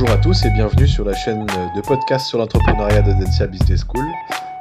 Bonjour 0.00 0.16
à 0.16 0.18
tous 0.18 0.46
et 0.46 0.50
bienvenue 0.50 0.88
sur 0.88 1.04
la 1.04 1.12
chaîne 1.12 1.44
de 1.44 1.80
podcast 1.82 2.26
sur 2.26 2.38
l'entrepreneuriat 2.38 3.02
d'Audencia 3.02 3.46
Business 3.46 3.84
School. 3.86 4.06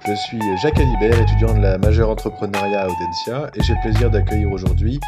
Je 0.05 0.13
suis 0.13 0.41
Jacques 0.61 0.77
Alibert, 0.77 1.17
étudiant 1.17 1.53
de 1.53 1.61
la 1.61 1.77
majeure 1.77 2.09
entrepreneuriat 2.09 2.81
à 2.81 2.87
Audencia 2.87 3.49
et 3.55 3.63
j'ai 3.63 3.73
le 3.73 3.79
plaisir 3.79 4.11
d'accueillir 4.11 4.51
aujourd'hui 4.51 4.99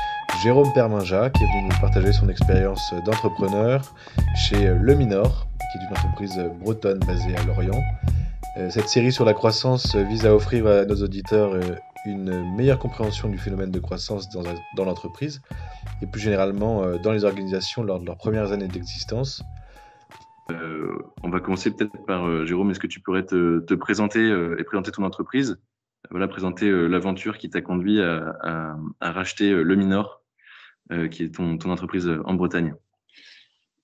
Jérôme 0.41 0.71
Perminja 0.71 1.29
qui 1.31 1.43
est 1.43 1.47
venu 1.47 1.63
nous 1.63 1.81
partager 1.81 2.13
son 2.13 2.29
expérience 2.29 2.93
d'entrepreneur 3.05 3.93
chez 4.33 4.69
Le 4.73 4.95
Minor, 4.95 5.47
qui 5.69 5.79
est 5.79 5.81
une 5.81 5.97
entreprise 5.97 6.41
bretonne 6.61 6.99
basée 6.99 7.35
à 7.35 7.43
Lorient. 7.43 7.81
Euh, 8.57 8.69
cette 8.69 8.87
série 8.87 9.11
sur 9.11 9.25
la 9.25 9.33
croissance 9.33 9.97
vise 9.97 10.25
à 10.25 10.33
offrir 10.33 10.65
à 10.65 10.85
nos 10.85 11.03
auditeurs 11.03 11.55
euh, 11.55 11.75
une 12.05 12.55
meilleure 12.55 12.79
compréhension 12.79 13.27
du 13.27 13.37
phénomène 13.37 13.71
de 13.71 13.79
croissance 13.79 14.29
dans, 14.29 14.85
l'entreprise 14.85 15.41
et 16.01 16.05
plus 16.05 16.21
généralement 16.21 16.83
euh, 16.83 16.97
dans 16.99 17.11
les 17.11 17.25
organisations 17.25 17.83
lors 17.83 17.99
de 17.99 18.05
leurs 18.05 18.17
premières 18.17 18.53
années 18.53 18.69
d'existence. 18.69 19.43
Euh, 20.51 20.97
on 21.23 21.29
va 21.29 21.39
commencer 21.39 21.71
peut-être 21.71 22.05
par 22.05 22.27
euh, 22.27 22.45
Jérôme. 22.45 22.71
Est-ce 22.71 22.79
que 22.79 22.87
tu 22.87 22.99
pourrais 22.99 23.25
te, 23.25 23.73
présenter 23.73 24.19
euh, 24.19 24.55
et 24.59 24.63
présenter 24.63 24.91
ton 24.91 25.03
entreprise? 25.03 25.59
Voilà, 26.09 26.27
présenter 26.27 26.69
l'aventure 26.69 27.37
qui 27.37 27.49
t'a 27.49 27.61
conduit 27.61 28.01
à, 28.01 28.75
racheter 28.99 29.51
Le 29.51 29.75
Minor, 29.75 30.23
qui 31.11 31.23
est 31.23 31.35
ton, 31.35 31.59
entreprise 31.69 32.11
en 32.25 32.33
Bretagne. 32.33 32.73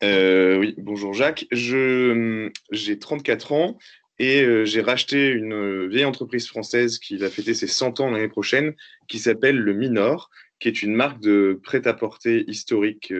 oui, 0.02 0.74
bonjour 0.80 1.14
Jacques. 1.14 1.46
J'ai 1.52 2.52
34 3.00 3.52
ans 3.52 3.78
et 4.18 4.66
j'ai 4.66 4.82
racheté 4.82 5.30
une 5.30 5.88
vieille 5.88 6.06
entreprise 6.06 6.48
française 6.48 6.98
qui 6.98 7.18
va 7.18 7.30
fêter 7.30 7.54
ses 7.54 7.68
100 7.68 8.00
ans 8.00 8.10
l'année 8.10 8.30
prochaine, 8.30 8.74
qui 9.08 9.20
s'appelle 9.20 9.60
Le 9.60 9.74
Minor, 9.74 10.32
qui 10.60 10.70
est 10.70 10.82
une 10.82 10.96
marque 10.96 11.22
de 11.22 11.62
prêt-à-porter 11.64 12.50
historique, 12.50 13.14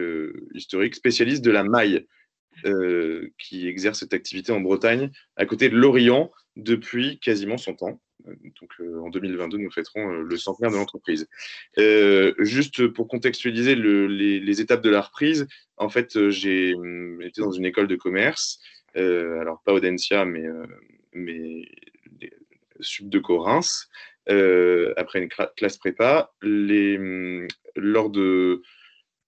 historique 0.54 0.96
spécialiste 0.96 1.44
de 1.44 1.52
la 1.52 1.62
maille. 1.62 2.04
Euh, 2.64 3.30
qui 3.38 3.68
exerce 3.68 4.00
cette 4.00 4.14
activité 4.14 4.50
en 4.52 4.60
Bretagne, 4.60 5.10
à 5.36 5.46
côté 5.46 5.68
de 5.68 5.76
l'Orient, 5.76 6.32
depuis 6.56 7.20
quasiment 7.20 7.56
100 7.56 7.82
ans. 7.82 8.00
Euh, 8.26 8.34
donc, 8.60 8.70
euh, 8.80 9.00
en 9.00 9.10
2022, 9.10 9.58
nous 9.58 9.70
fêterons 9.70 10.08
le 10.08 10.36
centenaire 10.36 10.72
de 10.72 10.76
l'entreprise. 10.76 11.28
juste 12.38 12.88
pour 12.88 13.06
contextualiser 13.06 13.76
les, 13.76 14.60
étapes 14.60 14.82
de 14.82 14.90
la 14.90 15.02
reprise, 15.02 15.46
en 15.76 15.88
fait, 15.88 16.30
j'ai 16.30 16.74
hum, 16.74 17.22
été 17.22 17.40
dans 17.40 17.52
une 17.52 17.64
école 17.64 17.86
de 17.86 17.96
commerce, 17.96 18.60
alors 18.94 19.62
pas 19.64 19.72
Audencia, 19.72 20.24
mais, 20.24 20.44
mais 21.12 21.68
Sud 22.80 23.08
de 23.08 23.18
Corinthe, 23.20 23.88
après 24.96 25.20
une 25.20 25.28
classe 25.56 25.76
prépa. 25.76 26.32
Hum, 26.42 27.46
lors 27.76 28.10
de, 28.10 28.62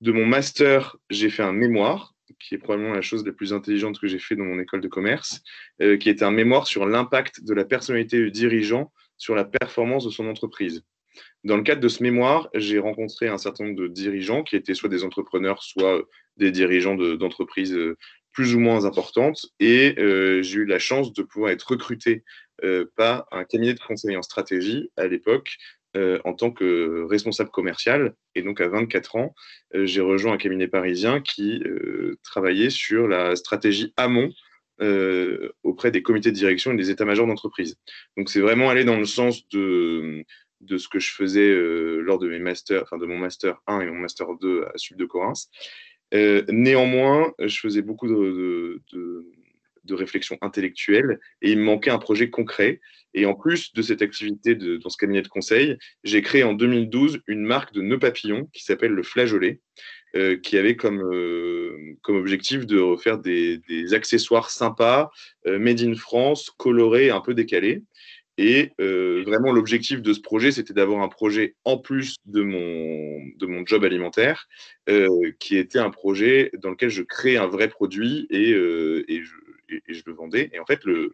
de 0.01 0.11
mon 0.11 0.27
master, 0.27 0.97
j'ai 1.11 1.31
fait 1.31 1.45
un 1.45 1.53
mémoire 1.53 2.15
qui 2.39 2.55
est 2.55 2.59
probablement 2.59 2.95
la 2.95 3.03
chose 3.03 3.25
la 3.25 3.33
plus 3.33 3.53
intelligente 3.53 3.99
que 3.99 4.07
j'ai 4.07 4.19
fait 4.19 4.37
dans 4.37 4.45
mon 4.45 4.61
école 4.61 4.81
de 4.81 4.89
commerce, 4.89 5.41
euh, 5.83 5.97
qui 5.97 6.09
est 6.09 6.23
un 6.23 6.31
mémoire 6.31 6.67
sur 6.67 6.87
l'impact 6.87 7.45
de 7.45 7.55
la 7.55 7.65
personnalité 7.65 8.19
du 8.19 8.31
dirigeant 8.31 8.93
sur 9.17 9.35
la 9.35 9.45
performance 9.45 10.05
de 10.05 10.11
son 10.11 10.27
entreprise. 10.29 10.83
Dans 11.45 11.57
le 11.57 11.63
cadre 11.63 11.81
de 11.81 11.89
ce 11.89 12.03
mémoire, 12.03 12.49
j'ai 12.55 12.79
rencontré 12.79 13.29
un 13.29 13.39
certain 13.39 13.65
nombre 13.65 13.81
de 13.81 13.89
dirigeants 13.89 14.43
qui 14.43 14.57
étaient 14.57 14.75
soit 14.75 14.89
des 14.89 15.05
entrepreneurs, 15.05 15.63
soit 15.63 16.03
des 16.37 16.51
dirigeants 16.51 16.95
d'entreprises 16.95 17.75
euh, 17.75 17.97
plus 18.33 18.55
ou 18.55 18.61
moins 18.61 18.85
importantes, 18.85 19.47
et 19.59 19.99
euh, 19.99 20.41
j'ai 20.43 20.61
eu 20.61 20.65
la 20.65 20.79
chance 20.79 21.13
de 21.13 21.23
pouvoir 21.23 21.51
être 21.51 21.71
recruté 21.71 22.25
par 22.95 23.27
un 23.33 23.45
cabinet 23.45 23.73
de 23.73 23.81
conseil 23.81 24.19
en 24.19 24.23
stratégie 24.23 24.91
à 24.99 25.07
l'époque 25.07 25.57
euh, 25.97 26.21
en 26.25 26.35
tant 26.35 26.53
que 26.53 27.05
responsable 27.09 27.51
commercial. 27.51 28.15
Et 28.37 28.43
donc, 28.43 28.61
à 28.61 28.69
24 28.69 29.17
ans, 29.17 29.35
euh, 29.75 29.87
j'ai 29.87 30.01
rejoint 30.01 30.35
un 30.35 30.37
cabinet 30.37 30.69
parisien 30.69 31.21
qui 31.21 31.65
euh, 31.65 32.17
travaillait 32.23 32.71
sur 32.71 33.09
la 33.09 33.35
stratégie 33.35 33.93
amont 33.97 34.31
auprès 35.63 35.91
des 35.91 36.03
comités 36.03 36.31
de 36.31 36.37
direction 36.37 36.73
et 36.73 36.77
des 36.77 36.89
états-majors 36.89 37.27
d'entreprise. 37.27 37.77
Donc, 38.17 38.31
c'est 38.31 38.41
vraiment 38.41 38.71
aller 38.71 38.85
dans 38.85 38.97
le 38.97 39.05
sens 39.05 39.47
de, 39.51 40.25
de 40.63 40.79
ce 40.79 40.89
que 40.89 40.99
je 40.99 41.13
faisais 41.13 41.55
lors 42.01 42.19
de 42.19 42.31
mes 42.31 42.39
masters, 42.39 42.85
enfin 42.85 42.97
de 42.97 43.05
mon 43.05 43.19
master 43.19 43.61
1 43.67 43.83
et 43.83 43.87
mon 43.91 43.99
master 43.99 44.29
2 44.41 44.65
à 44.65 44.73
Sud 44.79 44.97
de 44.97 45.05
Corinthe. 45.05 45.51
néanmoins, 46.49 47.35
je 47.39 47.59
faisais 47.59 47.83
beaucoup 47.83 48.09
de 48.09 48.81
réflexion 49.91 50.39
intellectuelle 50.41 51.21
et 51.43 51.51
il 51.51 51.59
me 51.59 51.65
manquait 51.65 51.91
un 51.91 51.99
projet 51.99 52.31
concret. 52.31 52.81
Et 53.15 53.27
en 53.27 53.35
plus 53.35 53.73
de 53.73 53.83
cette 53.83 54.03
activité 54.03 54.55
de, 54.55 54.77
dans 54.77 54.89
ce 54.89 54.97
cabinet 54.97 55.23
de 55.23 55.29
conseil, 55.29 55.77
j'ai 56.05 56.23
créé 56.23 56.45
en 56.45 56.53
2012 56.53 57.21
une 57.27 57.45
marque 57.45 57.73
de 57.75 57.83
nœuds 57.83 57.99
papillons 57.99 58.49
qui 58.53 58.63
s'appelle 58.63 58.93
le 58.93 59.03
Flageolet, 59.03 59.61
euh, 60.17 60.37
qui 60.37 60.59
avait 60.59 60.75
comme, 60.75 61.03
euh, 61.03 61.97
comme 62.03 62.17
objectif 62.17 62.67
de 62.67 62.81
refaire 62.81 63.19
des, 63.19 63.59
des 63.69 63.95
accessoires 63.95 64.51
sympas, 64.51 65.09
euh, 65.47 65.61
made 65.61 65.81
in 65.83 65.95
France, 65.95 66.51
colorés, 66.51 67.11
un 67.11 67.21
peu 67.21 67.33
décalés. 67.33 67.85
Et 68.39 68.71
vraiment, 68.79 69.53
l'objectif 69.53 70.01
de 70.01 70.15
ce 70.15 70.21
projet, 70.21 70.51
c'était 70.51 70.73
d'avoir 70.73 71.03
un 71.03 71.09
projet 71.09 71.57
en 71.65 71.77
plus 71.77 72.17
de 72.25 72.41
mon, 72.41 73.19
de 73.37 73.45
mon 73.45 73.67
job 73.67 73.85
alimentaire, 73.85 74.49
qui 75.39 75.59
était 75.59 75.79
un 75.79 75.91
projet 75.91 76.51
dans 76.55 76.71
lequel 76.71 76.89
je 76.89 77.03
crée 77.03 77.37
un 77.37 77.47
vrai 77.47 77.69
produit 77.69 78.27
et, 78.31 78.53
et 78.53 79.23
je, 79.23 79.35
et, 79.71 79.95
je 79.95 80.03
le 80.07 80.13
vendais. 80.13 80.51
Et 80.53 80.59
en 80.59 80.67
fait, 80.67 80.85
le, 80.85 81.13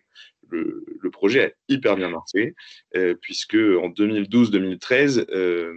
le, 0.49 1.11
projet 1.11 1.47
a 1.47 1.51
hyper 1.69 1.97
bien 1.97 2.11
marché, 2.11 2.55
euh, 2.97 3.15
puisque 3.21 3.55
en 3.55 3.89
2012-2013, 3.89 5.27
euh, 5.31 5.73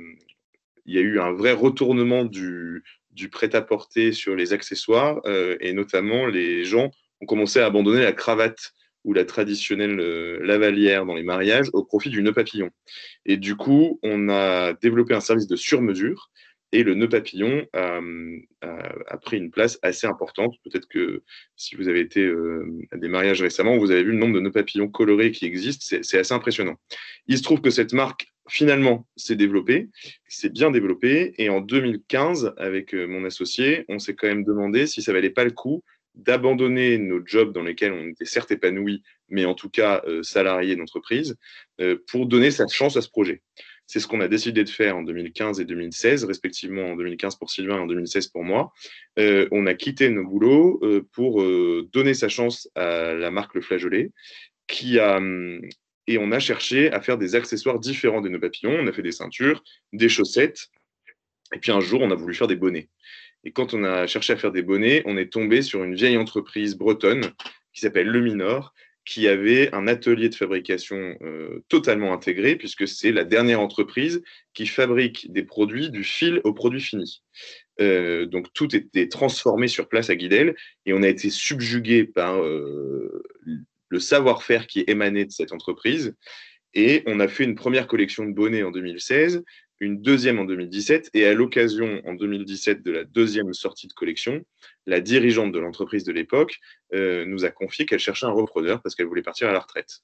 il 0.85 0.95
y 0.95 0.97
a 0.97 1.01
eu 1.01 1.19
un 1.19 1.31
vrai 1.31 1.51
retournement 1.51 2.25
du, 2.25 2.83
du 3.11 3.29
prêt-à-porter 3.29 4.11
sur 4.11 4.35
les 4.35 4.53
accessoires, 4.53 5.21
euh, 5.25 5.55
et 5.59 5.73
notamment 5.73 6.25
les 6.25 6.65
gens 6.65 6.91
ont 7.21 7.25
commencé 7.25 7.59
à 7.59 7.65
abandonner 7.65 8.01
la 8.01 8.13
cravate 8.13 8.73
ou 9.05 9.13
la 9.13 9.23
traditionnelle 9.23 9.95
lavalière 10.41 11.05
dans 11.05 11.15
les 11.15 11.23
mariages 11.23 11.69
au 11.71 11.85
profit 11.85 12.09
du 12.09 12.21
nœud 12.21 12.33
papillon. 12.33 12.69
Et 13.25 13.37
du 13.37 13.55
coup, 13.55 13.97
on 14.03 14.27
a 14.27 14.73
développé 14.73 15.13
un 15.13 15.21
service 15.21 15.47
de 15.47 15.55
sur-mesure 15.55 16.29
et 16.71 16.83
le 16.83 16.93
nœud 16.93 17.09
papillon 17.09 17.65
a, 17.73 19.17
pris 19.21 19.37
une 19.37 19.51
place 19.51 19.79
assez 19.81 20.07
importante. 20.07 20.55
Peut-être 20.63 20.87
que 20.87 21.23
si 21.55 21.75
vous 21.75 21.87
avez 21.87 21.99
été 21.99 22.21
euh, 22.21 22.65
à 22.91 22.97
des 22.97 23.07
mariages 23.07 23.41
récemment, 23.41 23.77
vous 23.77 23.91
avez 23.91 24.03
vu 24.03 24.11
le 24.11 24.17
nombre 24.17 24.35
de 24.35 24.39
nœuds 24.39 24.51
papillons 24.51 24.87
colorés 24.87 25.31
qui 25.31 25.45
existent. 25.45 25.97
C'est 26.01 26.19
assez 26.19 26.33
impressionnant. 26.33 26.75
Il 27.27 27.37
se 27.37 27.43
trouve 27.43 27.61
que 27.61 27.69
cette 27.69 27.93
marque, 27.93 28.27
finalement, 28.47 29.07
s'est 29.15 29.35
développée, 29.35 29.89
s'est 30.27 30.49
bien 30.49 30.71
développée. 30.71 31.33
Et 31.37 31.49
en 31.49 31.59
2015, 31.59 32.53
avec 32.57 32.93
euh, 32.93 33.07
mon 33.07 33.25
associé, 33.25 33.85
on 33.89 33.99
s'est 33.99 34.15
quand 34.15 34.27
même 34.27 34.43
demandé 34.43 34.87
si 34.87 35.01
ça 35.01 35.11
valait 35.11 35.29
pas 35.29 35.43
le 35.43 35.51
coup 35.51 35.83
d'abandonner 36.15 36.97
nos 36.97 37.25
jobs 37.25 37.53
dans 37.53 37.61
lesquels 37.61 37.93
on 37.93 38.07
était 38.07 38.25
certes 38.25 38.51
épanoui, 38.51 39.03
mais 39.29 39.45
en 39.45 39.53
tout 39.53 39.69
cas 39.69 40.01
euh, 40.05 40.23
salariés 40.23 40.75
d'entreprise, 40.75 41.35
pour 42.07 42.25
donner 42.25 42.51
sa 42.51 42.67
chance 42.67 42.97
à 42.97 43.01
ce 43.01 43.09
projet. 43.09 43.41
C'est 43.91 43.99
ce 43.99 44.05
qu'on 44.05 44.21
a 44.21 44.27
décidé 44.27 44.63
de 44.63 44.69
faire 44.69 44.97
en 44.97 45.01
2015 45.01 45.59
et 45.59 45.65
2016, 45.65 46.25
respectivement 46.25 46.91
en 46.91 46.95
2015 46.95 47.37
pour 47.37 47.49
Sylvain 47.49 47.77
et 47.77 47.79
en 47.79 47.87
2016 47.87 48.27
pour 48.27 48.43
moi. 48.43 48.71
Euh, 49.17 49.47
on 49.51 49.65
a 49.65 49.73
quitté 49.73 50.09
nos 50.09 50.23
boulots 50.23 50.79
euh, 50.83 51.07
pour 51.11 51.41
euh, 51.41 51.89
donner 51.91 52.13
sa 52.13 52.29
chance 52.29 52.69
à 52.75 53.15
la 53.15 53.31
marque 53.31 53.55
Le 53.55 53.61
Flageolet, 53.61 54.11
qui 54.67 54.99
a, 54.99 55.19
et 56.05 56.19
on 56.19 56.31
a 56.31 56.37
cherché 56.37 56.91
à 56.91 57.01
faire 57.01 57.17
des 57.17 57.33
accessoires 57.33 57.79
différents 57.79 58.21
de 58.21 58.29
nos 58.29 58.39
papillons. 58.39 58.77
On 58.79 58.85
a 58.85 58.91
fait 58.91 59.01
des 59.01 59.11
ceintures, 59.11 59.63
des 59.91 60.07
chaussettes, 60.07 60.67
et 61.55 61.57
puis 61.57 61.71
un 61.71 61.79
jour, 61.79 62.01
on 62.01 62.11
a 62.11 62.15
voulu 62.15 62.35
faire 62.35 62.45
des 62.45 62.55
bonnets. 62.55 62.89
Et 63.43 63.51
quand 63.51 63.73
on 63.73 63.83
a 63.83 64.05
cherché 64.05 64.33
à 64.33 64.37
faire 64.37 64.51
des 64.51 64.61
bonnets, 64.61 65.01
on 65.05 65.17
est 65.17 65.33
tombé 65.33 65.63
sur 65.63 65.83
une 65.83 65.95
vieille 65.95 66.17
entreprise 66.17 66.75
bretonne 66.75 67.31
qui 67.73 67.81
s'appelle 67.81 68.07
Le 68.07 68.21
Minor, 68.21 68.71
qui 69.05 69.27
avait 69.27 69.73
un 69.73 69.87
atelier 69.87 70.29
de 70.29 70.35
fabrication 70.35 71.17
euh, 71.21 71.63
totalement 71.67 72.13
intégré, 72.13 72.55
puisque 72.55 72.87
c'est 72.87 73.11
la 73.11 73.23
dernière 73.23 73.59
entreprise 73.59 74.21
qui 74.53 74.67
fabrique 74.67 75.31
des 75.31 75.43
produits 75.43 75.89
du 75.89 76.03
fil 76.03 76.41
au 76.43 76.53
produit 76.53 76.81
fini. 76.81 77.23
Euh, 77.81 78.25
donc 78.25 78.53
tout 78.53 78.75
était 78.75 79.07
transformé 79.07 79.67
sur 79.67 79.87
place 79.87 80.09
à 80.09 80.15
Guidel 80.15 80.53
et 80.85 80.93
on 80.93 81.01
a 81.01 81.07
été 81.07 81.29
subjugué 81.29 82.03
par 82.03 82.41
euh, 82.41 83.23
le 83.87 83.99
savoir-faire 83.99 84.67
qui 84.67 84.83
émanait 84.85 85.25
de 85.25 85.31
cette 85.31 85.53
entreprise. 85.53 86.15
Et 86.73 87.01
on 87.07 87.19
a 87.19 87.27
fait 87.27 87.45
une 87.45 87.55
première 87.55 87.87
collection 87.87 88.25
de 88.25 88.33
bonnets 88.33 88.63
en 88.63 88.71
2016 88.71 89.43
une 89.79 90.01
deuxième 90.01 90.39
en 90.39 90.45
2017 90.45 91.11
et 91.13 91.25
à 91.25 91.33
l'occasion 91.33 92.01
en 92.05 92.13
2017 92.13 92.83
de 92.83 92.91
la 92.91 93.03
deuxième 93.03 93.53
sortie 93.53 93.87
de 93.87 93.93
collection, 93.93 94.43
la 94.85 94.99
dirigeante 94.99 95.51
de 95.51 95.59
l'entreprise 95.59 96.03
de 96.03 96.11
l'époque 96.11 96.57
euh, 96.93 97.25
nous 97.25 97.45
a 97.45 97.49
confié 97.49 97.85
qu'elle 97.85 97.99
cherchait 97.99 98.25
un 98.25 98.31
repreneur 98.31 98.81
parce 98.81 98.95
qu'elle 98.95 99.07
voulait 99.07 99.21
partir 99.21 99.49
à 99.49 99.53
la 99.53 99.59
retraite. 99.59 100.01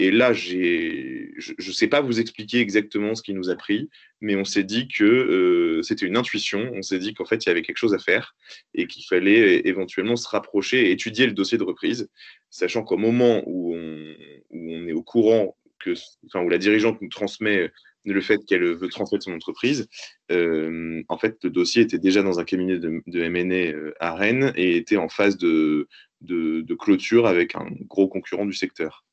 Et 0.00 0.10
là, 0.10 0.32
je 0.32 0.56
ne 0.56 1.72
sais 1.72 1.86
pas 1.86 2.00
vous 2.00 2.18
expliquer 2.18 2.58
exactement 2.58 3.14
ce 3.14 3.22
qui 3.22 3.32
nous 3.32 3.48
a 3.48 3.54
pris, 3.54 3.88
mais 4.20 4.34
on 4.34 4.44
s'est 4.44 4.64
dit 4.64 4.88
que 4.88 5.04
euh, 5.04 5.82
c'était 5.82 6.06
une 6.06 6.16
intuition. 6.16 6.68
On 6.74 6.82
s'est 6.82 6.98
dit 6.98 7.14
qu'en 7.14 7.24
fait, 7.24 7.44
il 7.44 7.48
y 7.48 7.50
avait 7.50 7.62
quelque 7.62 7.76
chose 7.76 7.94
à 7.94 8.00
faire 8.00 8.34
et 8.74 8.88
qu'il 8.88 9.04
fallait 9.04 9.62
éventuellement 9.68 10.16
se 10.16 10.28
rapprocher 10.28 10.88
et 10.88 10.90
étudier 10.90 11.26
le 11.26 11.32
dossier 11.32 11.58
de 11.58 11.62
reprise, 11.62 12.10
sachant 12.50 12.82
qu'au 12.82 12.96
moment 12.96 13.44
où 13.46 13.76
on, 13.76 14.14
où 14.50 14.72
on, 14.72 14.88
est 14.88 14.92
au 14.92 15.04
courant 15.04 15.56
que, 15.78 15.94
enfin, 16.26 16.44
où 16.44 16.48
la 16.48 16.58
dirigeante 16.58 17.00
nous 17.00 17.08
transmet 17.08 17.70
le 18.12 18.20
fait 18.20 18.44
qu'elle 18.44 18.64
veut 18.74 18.88
transmettre 18.88 19.24
son 19.24 19.32
entreprise. 19.32 19.88
Euh, 20.30 21.02
en 21.08 21.18
fait, 21.18 21.36
le 21.42 21.50
dossier 21.50 21.82
était 21.82 21.98
déjà 21.98 22.22
dans 22.22 22.38
un 22.38 22.44
cabinet 22.44 22.78
de, 22.78 23.02
de 23.06 23.22
M&A 23.22 23.72
euh, 23.72 23.94
à 24.00 24.14
Rennes 24.14 24.52
et 24.56 24.76
était 24.76 24.96
en 24.96 25.08
phase 25.08 25.36
de, 25.38 25.88
de, 26.20 26.74
clôture 26.74 27.26
avec 27.26 27.54
un 27.54 27.68
gros 27.88 28.08
concurrent 28.08 28.44
du 28.44 28.52
secteur. 28.52 29.04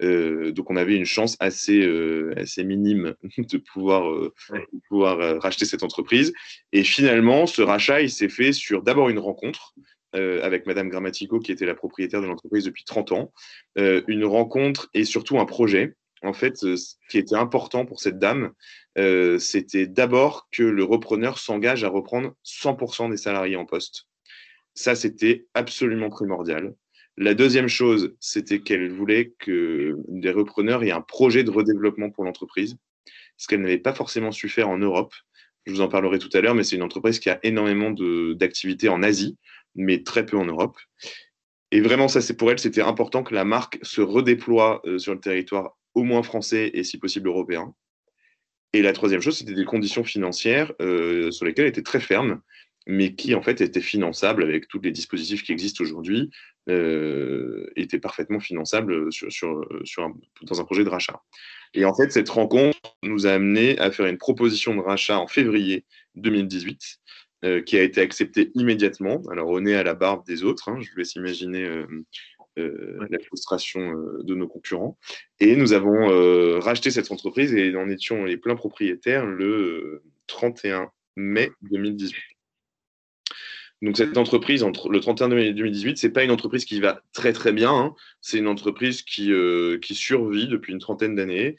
donc 0.00 0.70
on 0.70 0.76
avait 0.76 0.96
une 0.96 1.06
chance 1.06 1.36
assez, 1.40 1.82
assez 2.36 2.62
minime 2.62 3.14
de 3.38 3.56
pouvoir, 3.56 4.30
pouvoir 4.88 5.40
racheter 5.40 5.64
cette 5.64 5.82
entreprise. 5.82 6.32
Et 6.72 6.84
finalement, 6.84 7.46
ce 7.46 7.62
rachat, 7.62 8.02
il 8.02 8.10
s'est 8.10 8.28
fait 8.28 8.52
sur 8.52 8.82
d'abord 8.82 9.08
une 9.08 9.18
rencontre 9.18 9.74
avec 10.12 10.66
Madame 10.66 10.88
Grammatico, 10.88 11.40
qui 11.40 11.52
était 11.52 11.66
la 11.66 11.74
propriétaire 11.74 12.20
de 12.22 12.26
l'entreprise 12.26 12.64
depuis 12.64 12.84
30 12.84 13.12
ans, 13.12 13.32
une 13.76 14.24
rencontre 14.24 14.88
et 14.94 15.04
surtout 15.04 15.38
un 15.38 15.46
projet 15.46 15.94
en 16.26 16.32
fait, 16.32 16.62
euh, 16.64 16.76
ce 16.76 16.94
qui 17.08 17.18
était 17.18 17.34
important 17.34 17.86
pour 17.86 18.00
cette 18.00 18.18
dame, 18.18 18.52
euh, 18.98 19.38
c'était 19.38 19.86
d'abord 19.86 20.48
que 20.50 20.62
le 20.62 20.84
repreneur 20.84 21.38
s'engage 21.38 21.84
à 21.84 21.88
reprendre 21.88 22.34
100% 22.44 23.10
des 23.10 23.16
salariés 23.16 23.56
en 23.56 23.66
poste. 23.66 24.06
Ça, 24.74 24.94
c'était 24.94 25.46
absolument 25.54 26.10
primordial. 26.10 26.74
La 27.16 27.34
deuxième 27.34 27.68
chose, 27.68 28.14
c'était 28.20 28.60
qu'elle 28.60 28.90
voulait 28.90 29.32
que 29.38 29.96
les 30.12 30.30
repreneurs 30.30 30.82
aient 30.84 30.90
un 30.90 31.00
projet 31.00 31.44
de 31.44 31.50
redéveloppement 31.50 32.10
pour 32.10 32.24
l'entreprise, 32.24 32.76
ce 33.38 33.48
qu'elle 33.48 33.62
n'avait 33.62 33.78
pas 33.78 33.94
forcément 33.94 34.32
su 34.32 34.48
faire 34.48 34.68
en 34.68 34.76
Europe. 34.76 35.14
Je 35.64 35.72
vous 35.72 35.80
en 35.80 35.88
parlerai 35.88 36.18
tout 36.18 36.30
à 36.34 36.40
l'heure, 36.40 36.54
mais 36.54 36.62
c'est 36.62 36.76
une 36.76 36.82
entreprise 36.82 37.18
qui 37.18 37.30
a 37.30 37.40
énormément 37.42 37.90
d'activités 38.34 38.88
en 38.88 39.02
Asie, 39.02 39.38
mais 39.74 40.02
très 40.02 40.26
peu 40.26 40.36
en 40.36 40.44
Europe. 40.44 40.76
Et 41.70 41.80
vraiment, 41.80 42.08
ça, 42.08 42.20
c'est 42.20 42.36
pour 42.36 42.50
elle, 42.50 42.58
c'était 42.58 42.82
important 42.82 43.22
que 43.22 43.34
la 43.34 43.44
marque 43.44 43.78
se 43.82 44.00
redéploie 44.00 44.80
euh, 44.86 44.98
sur 44.98 45.14
le 45.14 45.20
territoire 45.20 45.75
au 45.96 46.04
moins 46.04 46.22
français 46.22 46.70
et 46.74 46.84
si 46.84 46.98
possible 46.98 47.28
européen. 47.28 47.74
Et 48.72 48.82
la 48.82 48.92
troisième 48.92 49.22
chose, 49.22 49.38
c'était 49.38 49.54
des 49.54 49.64
conditions 49.64 50.04
financières 50.04 50.72
euh, 50.80 51.30
sur 51.30 51.46
lesquelles 51.46 51.64
elle 51.64 51.70
était 51.70 51.82
très 51.82 52.00
ferme, 52.00 52.42
mais 52.86 53.14
qui 53.14 53.34
en 53.34 53.42
fait 53.42 53.62
étaient 53.62 53.80
finançables 53.80 54.44
avec 54.44 54.68
tous 54.68 54.78
les 54.80 54.92
dispositifs 54.92 55.42
qui 55.42 55.52
existent 55.52 55.82
aujourd'hui, 55.82 56.30
euh, 56.68 57.66
étaient 57.76 57.98
parfaitement 57.98 58.40
finançables 58.40 59.10
sur, 59.10 59.32
sur, 59.32 60.14
dans 60.42 60.60
un 60.60 60.64
projet 60.64 60.84
de 60.84 60.90
rachat. 60.90 61.22
Et 61.72 61.86
en 61.86 61.94
fait, 61.94 62.12
cette 62.12 62.28
rencontre 62.28 62.98
nous 63.02 63.26
a 63.26 63.30
amené 63.30 63.78
à 63.78 63.90
faire 63.90 64.06
une 64.06 64.18
proposition 64.18 64.74
de 64.74 64.82
rachat 64.82 65.18
en 65.18 65.26
février 65.26 65.86
2018, 66.16 66.98
euh, 67.44 67.62
qui 67.62 67.78
a 67.78 67.82
été 67.82 68.02
acceptée 68.02 68.50
immédiatement. 68.54 69.22
Alors, 69.30 69.48
on 69.48 69.64
est 69.64 69.74
à 69.74 69.82
la 69.82 69.94
barbe 69.94 70.26
des 70.26 70.44
autres, 70.44 70.68
hein, 70.68 70.78
je 70.82 70.90
vous 70.90 70.98
laisse 70.98 71.14
imaginer 71.14 71.66
euh, 72.58 73.06
la 73.10 73.18
frustration 73.18 73.92
euh, 73.92 74.22
de 74.22 74.34
nos 74.34 74.48
concurrents. 74.48 74.96
Et 75.40 75.56
nous 75.56 75.74
avons 75.74 76.10
euh, 76.10 76.58
racheté 76.58 76.90
cette 76.90 77.10
entreprise 77.10 77.54
et 77.54 77.76
en 77.76 77.90
étions 77.90 78.24
les 78.24 78.38
pleins 78.38 78.56
propriétaires 78.56 79.26
le 79.26 80.02
31 80.26 80.90
mai 81.16 81.50
2018. 81.70 82.16
Donc 83.82 83.98
cette 83.98 84.16
entreprise, 84.16 84.62
entre 84.62 84.88
le 84.88 85.00
31 85.00 85.28
mai 85.28 85.52
2018, 85.52 85.98
ce 85.98 86.06
n'est 86.06 86.12
pas 86.14 86.24
une 86.24 86.30
entreprise 86.30 86.64
qui 86.64 86.80
va 86.80 87.02
très 87.12 87.34
très 87.34 87.52
bien, 87.52 87.70
hein. 87.70 87.94
c'est 88.22 88.38
une 88.38 88.48
entreprise 88.48 89.02
qui, 89.02 89.30
qui 89.82 89.94
survit 89.94 90.48
depuis 90.48 90.72
une 90.72 90.78
trentaine 90.78 91.14
d'années 91.14 91.56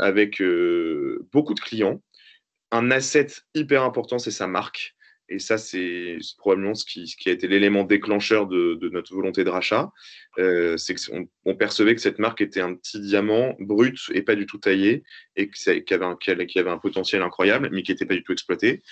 avec 0.00 0.42
beaucoup 1.30 1.54
de 1.54 1.60
clients. 1.60 2.02
Un 2.72 2.90
asset 2.90 3.28
hyper 3.54 3.84
important, 3.84 4.18
c'est 4.18 4.32
sa 4.32 4.48
marque. 4.48 4.96
Et 5.32 5.38
ça, 5.38 5.56
c'est 5.56 6.18
probablement 6.36 6.74
ce 6.74 6.84
qui, 6.84 7.14
a 7.26 7.30
été 7.30 7.48
l'élément 7.48 7.84
déclencheur 7.84 8.46
de, 8.46 8.78
notre 8.92 9.14
volonté 9.14 9.44
de 9.44 9.48
rachat. 9.48 9.90
Euh, 10.38 10.76
c'est 10.76 10.94
qu'on 10.94 11.26
on 11.46 11.56
percevait 11.56 11.94
que 11.94 12.02
cette 12.02 12.18
marque 12.18 12.42
était 12.42 12.60
un 12.60 12.74
petit 12.74 13.00
diamant 13.00 13.56
brut 13.58 13.98
et 14.12 14.20
pas 14.20 14.34
du 14.34 14.44
tout 14.44 14.58
taillé, 14.58 15.02
et 15.36 15.48
qu'il 15.48 15.94
avait, 15.94 16.70
un, 16.70 16.78
potentiel 16.78 17.22
incroyable, 17.22 17.70
mais 17.72 17.82
qui 17.82 17.92
n'était 17.92 18.04
pas 18.04 18.14
du 18.14 18.22
tout 18.22 18.32
exploité. 18.32 18.82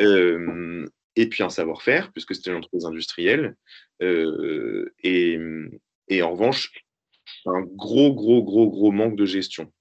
Euh, 0.00 0.86
et 1.16 1.28
puis 1.28 1.42
un 1.42 1.50
savoir-faire, 1.50 2.12
puisque 2.12 2.36
c'était 2.36 2.50
une 2.50 2.58
entreprise 2.58 2.84
industrielle. 2.84 3.56
Euh, 4.00 4.92
et 5.02 6.22
en 6.22 6.30
revanche, 6.30 6.70
un 7.44 7.62
gros, 7.62 8.14
gros, 8.14 8.44
gros, 8.44 8.70
gros 8.70 8.92
manque 8.92 9.16
de 9.16 9.26
gestion. 9.26 9.72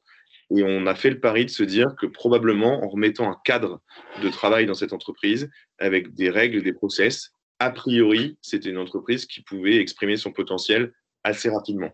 Et 0.55 0.63
on 0.63 0.85
a 0.85 0.95
fait 0.95 1.09
le 1.09 1.19
pari 1.19 1.45
de 1.45 1.49
se 1.49 1.63
dire 1.63 1.95
que 1.99 2.05
probablement 2.05 2.83
en 2.83 2.87
remettant 2.87 3.29
un 3.29 3.37
cadre 3.43 3.81
de 4.23 4.29
travail 4.29 4.65
dans 4.65 4.73
cette 4.73 4.93
entreprise 4.93 5.49
avec 5.77 6.13
des 6.13 6.29
règles, 6.29 6.63
des 6.63 6.73
process, 6.73 7.31
a 7.59 7.71
priori, 7.71 8.37
c'était 8.41 8.69
une 8.69 8.77
entreprise 8.77 9.25
qui 9.25 9.41
pouvait 9.41 9.77
exprimer 9.77 10.15
son 10.15 10.31
potentiel 10.31 10.93
assez 11.23 11.49
rapidement. 11.49 11.91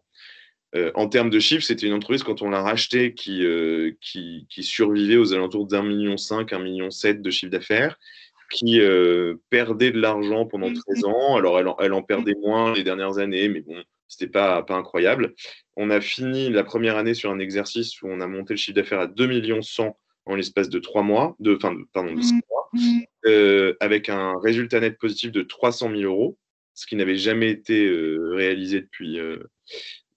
Euh, 0.75 0.91
en 0.95 1.07
termes 1.07 1.29
de 1.29 1.39
chiffres, 1.39 1.63
c'était 1.63 1.87
une 1.87 1.93
entreprise, 1.93 2.23
quand 2.23 2.41
on 2.41 2.49
l'a 2.49 2.61
rachetée, 2.61 3.13
qui, 3.13 3.45
euh, 3.45 3.91
qui, 4.01 4.47
survivait 4.61 5.17
aux 5.17 5.33
alentours 5.33 5.67
d'un 5.67 5.83
million 5.83 6.17
cinq, 6.17 6.51
un 6.51 6.59
million 6.59 6.89
sept 6.89 7.21
de 7.21 7.29
chiffre 7.29 7.51
d'affaires, 7.51 7.97
qui 8.51 8.79
euh, 8.81 9.35
perdait 9.49 9.91
de 9.91 9.99
l'argent 9.99 10.45
pendant 10.45 10.71
13 10.73 11.05
ans. 11.05 11.35
Alors, 11.35 11.59
elle 11.59 11.67
elle 11.79 11.93
en, 11.93 12.01
perdait 12.01 12.35
moins 12.41 12.73
les 12.73 12.83
dernières 12.83 13.19
années, 13.19 13.49
mais 13.49 13.61
bon, 13.61 13.83
c'était 14.13 14.31
pas, 14.31 14.63
pas 14.63 14.75
incroyable. 14.75 15.33
On 15.75 15.89
a 15.89 16.01
fini 16.01 16.49
la 16.49 16.63
première 16.63 16.97
année 16.97 17.13
sur 17.13 17.31
un 17.31 17.39
exercice 17.39 18.01
où 18.01 18.07
on 18.07 18.21
a 18.21 18.27
monté 18.27 18.53
le 18.53 18.57
chiffre 18.57 18.75
d'affaires 18.75 18.99
à 18.99 19.07
2 19.07 19.27
millions 19.27 19.61
100 19.61 19.97
en 20.25 20.35
l'espace 20.35 20.69
de 20.69 20.79
3 20.79 21.03
mois, 21.03 21.35
de, 21.39 21.55
enfin, 21.55 21.75
pardon, 21.91 22.13
de 22.13 22.21
6 22.21 22.33
mois, 22.49 22.69
euh, 23.25 23.75
avec 23.79 24.09
un 24.09 24.39
résultat 24.39 24.79
net 24.79 24.97
positif 24.97 25.31
de 25.31 25.41
300 25.41 25.89
000 25.89 26.01
euros, 26.03 26.37
ce 26.73 26.85
qui 26.87 26.95
n'avait 26.95 27.17
jamais 27.17 27.49
été 27.49 27.85
euh, 27.85 28.31
réalisé 28.33 28.81
depuis, 28.81 29.19
euh, 29.19 29.39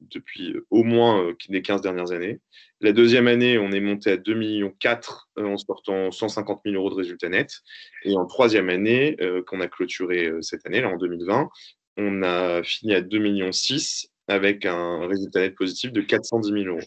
depuis 0.00 0.56
au 0.70 0.84
moins 0.84 1.34
les 1.48 1.62
15 1.62 1.80
dernières 1.80 2.12
années. 2.12 2.38
La 2.80 2.92
deuxième 2.92 3.26
année, 3.26 3.58
on 3.58 3.72
est 3.72 3.80
monté 3.80 4.12
à 4.12 4.16
2 4.16 4.34
millions 4.34 4.72
4 4.78 5.30
en 5.38 5.56
sortant 5.56 6.10
150 6.10 6.60
000 6.64 6.76
euros 6.76 6.90
de 6.90 6.94
résultat 6.94 7.30
net. 7.30 7.50
Et 8.04 8.14
en 8.14 8.26
troisième 8.26 8.68
année, 8.68 9.16
qu'on 9.46 9.62
a 9.62 9.66
clôturé 9.66 10.30
cette 10.42 10.66
année, 10.66 10.82
là 10.82 10.90
en 10.90 10.98
2020, 10.98 11.48
on 11.96 12.22
a 12.22 12.62
fini 12.62 12.94
à 12.94 13.00
2,6 13.00 13.20
millions 13.20 13.50
avec 14.28 14.66
un 14.66 15.06
résultat 15.06 15.40
net 15.40 15.54
positif 15.54 15.92
de 15.92 16.00
410 16.00 16.52
000 16.52 16.64
euros. 16.64 16.80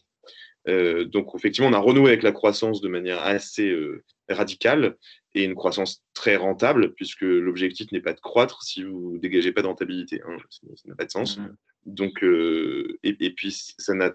Euh, 0.68 1.06
donc, 1.06 1.32
effectivement, 1.36 1.70
on 1.70 1.74
a 1.74 1.80
renoué 1.80 2.10
avec 2.10 2.24
la 2.24 2.32
croissance 2.32 2.82
de 2.82 2.90
manière 2.90 3.22
assez 3.24 3.70
euh, 3.70 4.04
radicale 4.30 4.98
et 5.34 5.44
une 5.44 5.56
croissance 5.56 6.04
très 6.14 6.36
rentable, 6.36 6.94
puisque 6.94 7.22
l'objectif 7.22 7.92
n'est 7.92 8.02
pas 8.02 8.14
de 8.14 8.20
croître 8.20 8.64
si 8.64 8.84
vous 8.84 9.14
ne 9.14 9.20
dégagez 9.20 9.52
pas 9.52 9.62
de 9.62 9.68
rentabilité. 9.68 10.22
Hein. 10.28 10.38
ça 10.50 10.90
n'a 10.90 10.96
pas 10.96 11.06
de 11.06 11.12
sens. 11.12 11.38
Mmh. 11.38 11.56
Donc, 11.86 12.24
euh, 12.24 13.00
et, 13.04 13.34
puis, 13.34 13.52
ça 13.52 13.94
n'a 13.94 14.14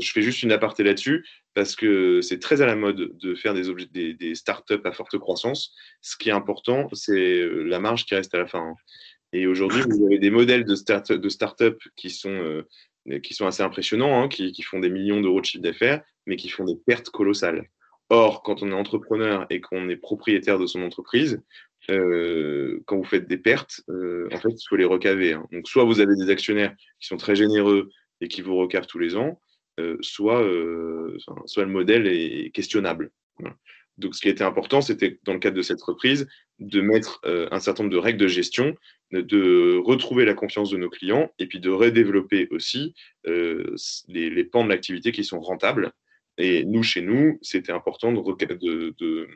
je 0.00 0.12
fais 0.12 0.22
juste 0.22 0.42
une 0.42 0.52
aparté 0.52 0.82
là-dessus 0.82 1.26
parce 1.52 1.76
que 1.76 2.22
c'est 2.22 2.38
très 2.38 2.62
à 2.62 2.66
la 2.66 2.76
mode 2.76 3.18
de 3.18 3.34
faire 3.34 3.52
des, 3.52 3.64
des, 3.90 4.14
des 4.14 4.34
startups 4.34 4.80
à 4.84 4.92
forte 4.92 5.18
croissance. 5.18 5.74
Ce 6.00 6.16
qui 6.16 6.30
est 6.30 6.32
important, 6.32 6.88
c'est 6.94 7.46
la 7.46 7.78
marge 7.78 8.06
qui 8.06 8.14
reste 8.14 8.34
à 8.34 8.38
la 8.38 8.46
fin. 8.46 8.60
Hein. 8.60 8.74
Et 9.32 9.46
aujourd'hui, 9.46 9.82
vous 9.82 10.06
avez 10.06 10.18
des 10.18 10.30
modèles 10.30 10.64
de 10.64 10.74
start-up 10.74 11.78
qui, 11.96 12.10
sont, 12.10 12.30
euh, 12.30 13.18
qui 13.20 13.34
sont 13.34 13.46
assez 13.46 13.62
impressionnants, 13.62 14.22
hein, 14.22 14.28
qui, 14.28 14.52
qui, 14.52 14.62
font 14.62 14.78
des 14.78 14.90
millions 14.90 15.20
d'euros 15.20 15.40
de 15.40 15.44
chiffre 15.44 15.62
d'affaires, 15.62 16.02
mais 16.26 16.36
qui 16.36 16.48
font 16.48 16.64
des 16.64 16.76
pertes 16.86 17.10
colossales. 17.10 17.68
Or, 18.10 18.42
quand 18.42 18.62
on 18.62 18.70
est 18.70 18.74
entrepreneur 18.74 19.46
et 19.50 19.60
qu'on 19.60 19.88
est 19.90 19.96
propriétaire 19.96 20.58
de 20.58 20.66
son 20.66 20.82
entreprise, 20.82 21.42
euh, 21.90 22.80
quand 22.86 22.96
vous 22.96 23.04
faites 23.04 23.28
des 23.28 23.36
pertes, 23.36 23.82
euh, 23.90 24.28
en 24.32 24.38
fait, 24.38 24.50
il 24.50 24.66
faut 24.66 24.76
les 24.76 24.86
recaver. 24.86 25.34
Hein. 25.34 25.46
Donc, 25.52 25.68
soit 25.68 25.84
vous 25.84 26.00
avez 26.00 26.16
des 26.16 26.30
actionnaires 26.30 26.74
qui 27.00 27.08
sont 27.08 27.18
très 27.18 27.36
généreux 27.36 27.90
et 28.22 28.28
qui 28.28 28.40
vous 28.40 28.56
recavent 28.56 28.86
tous 28.86 28.98
les 28.98 29.16
ans, 29.16 29.40
soit, 30.00 30.44
soit 31.46 31.64
le 31.64 31.70
modèle 31.70 32.08
est 32.08 32.50
questionnable. 32.52 33.12
Donc, 33.96 34.14
ce 34.14 34.20
qui 34.20 34.28
était 34.28 34.42
important, 34.42 34.80
c'était 34.80 35.20
dans 35.24 35.34
le 35.34 35.38
cadre 35.38 35.56
de 35.56 35.62
cette 35.62 35.82
reprise, 35.82 36.26
de 36.58 36.80
mettre 36.80 37.20
un 37.24 37.60
certain 37.60 37.84
nombre 37.84 37.94
de 37.94 38.00
règles 38.00 38.18
de 38.18 38.26
gestion 38.26 38.74
de 39.12 39.78
retrouver 39.78 40.24
la 40.24 40.34
confiance 40.34 40.70
de 40.70 40.76
nos 40.76 40.90
clients 40.90 41.32
et 41.38 41.46
puis 41.46 41.60
de 41.60 41.70
redévelopper 41.70 42.48
aussi 42.50 42.94
euh, 43.26 43.74
les, 44.08 44.44
pans 44.44 44.64
de 44.64 44.68
l'activité 44.68 45.12
qui 45.12 45.24
sont 45.24 45.40
rentables. 45.40 45.92
Et 46.36 46.64
nous, 46.64 46.82
chez 46.82 47.00
nous, 47.00 47.38
c'était 47.42 47.72
important 47.72 48.12
de, 48.12 49.28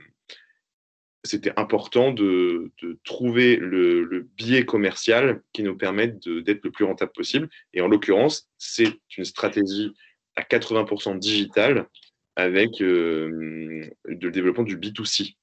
c'était 1.24 1.52
important 1.56 2.12
de, 2.12 2.70
trouver 3.04 3.56
le, 3.56 4.28
biais 4.36 4.64
commercial 4.64 5.42
qui 5.52 5.62
nous 5.62 5.76
permette 5.76 6.28
d'être 6.28 6.64
le 6.64 6.70
plus 6.70 6.84
rentable 6.84 7.12
possible. 7.12 7.48
Et 7.72 7.80
en 7.80 7.88
l'occurrence, 7.88 8.48
c'est 8.58 8.92
une 9.16 9.24
stratégie 9.24 9.92
à 10.36 10.42
80% 10.42 11.18
digitale 11.18 11.88
avec 12.36 12.80
euh, 12.80 13.90
le 14.04 14.30
développement 14.30 14.64
du 14.64 14.78
B2C. 14.78 15.34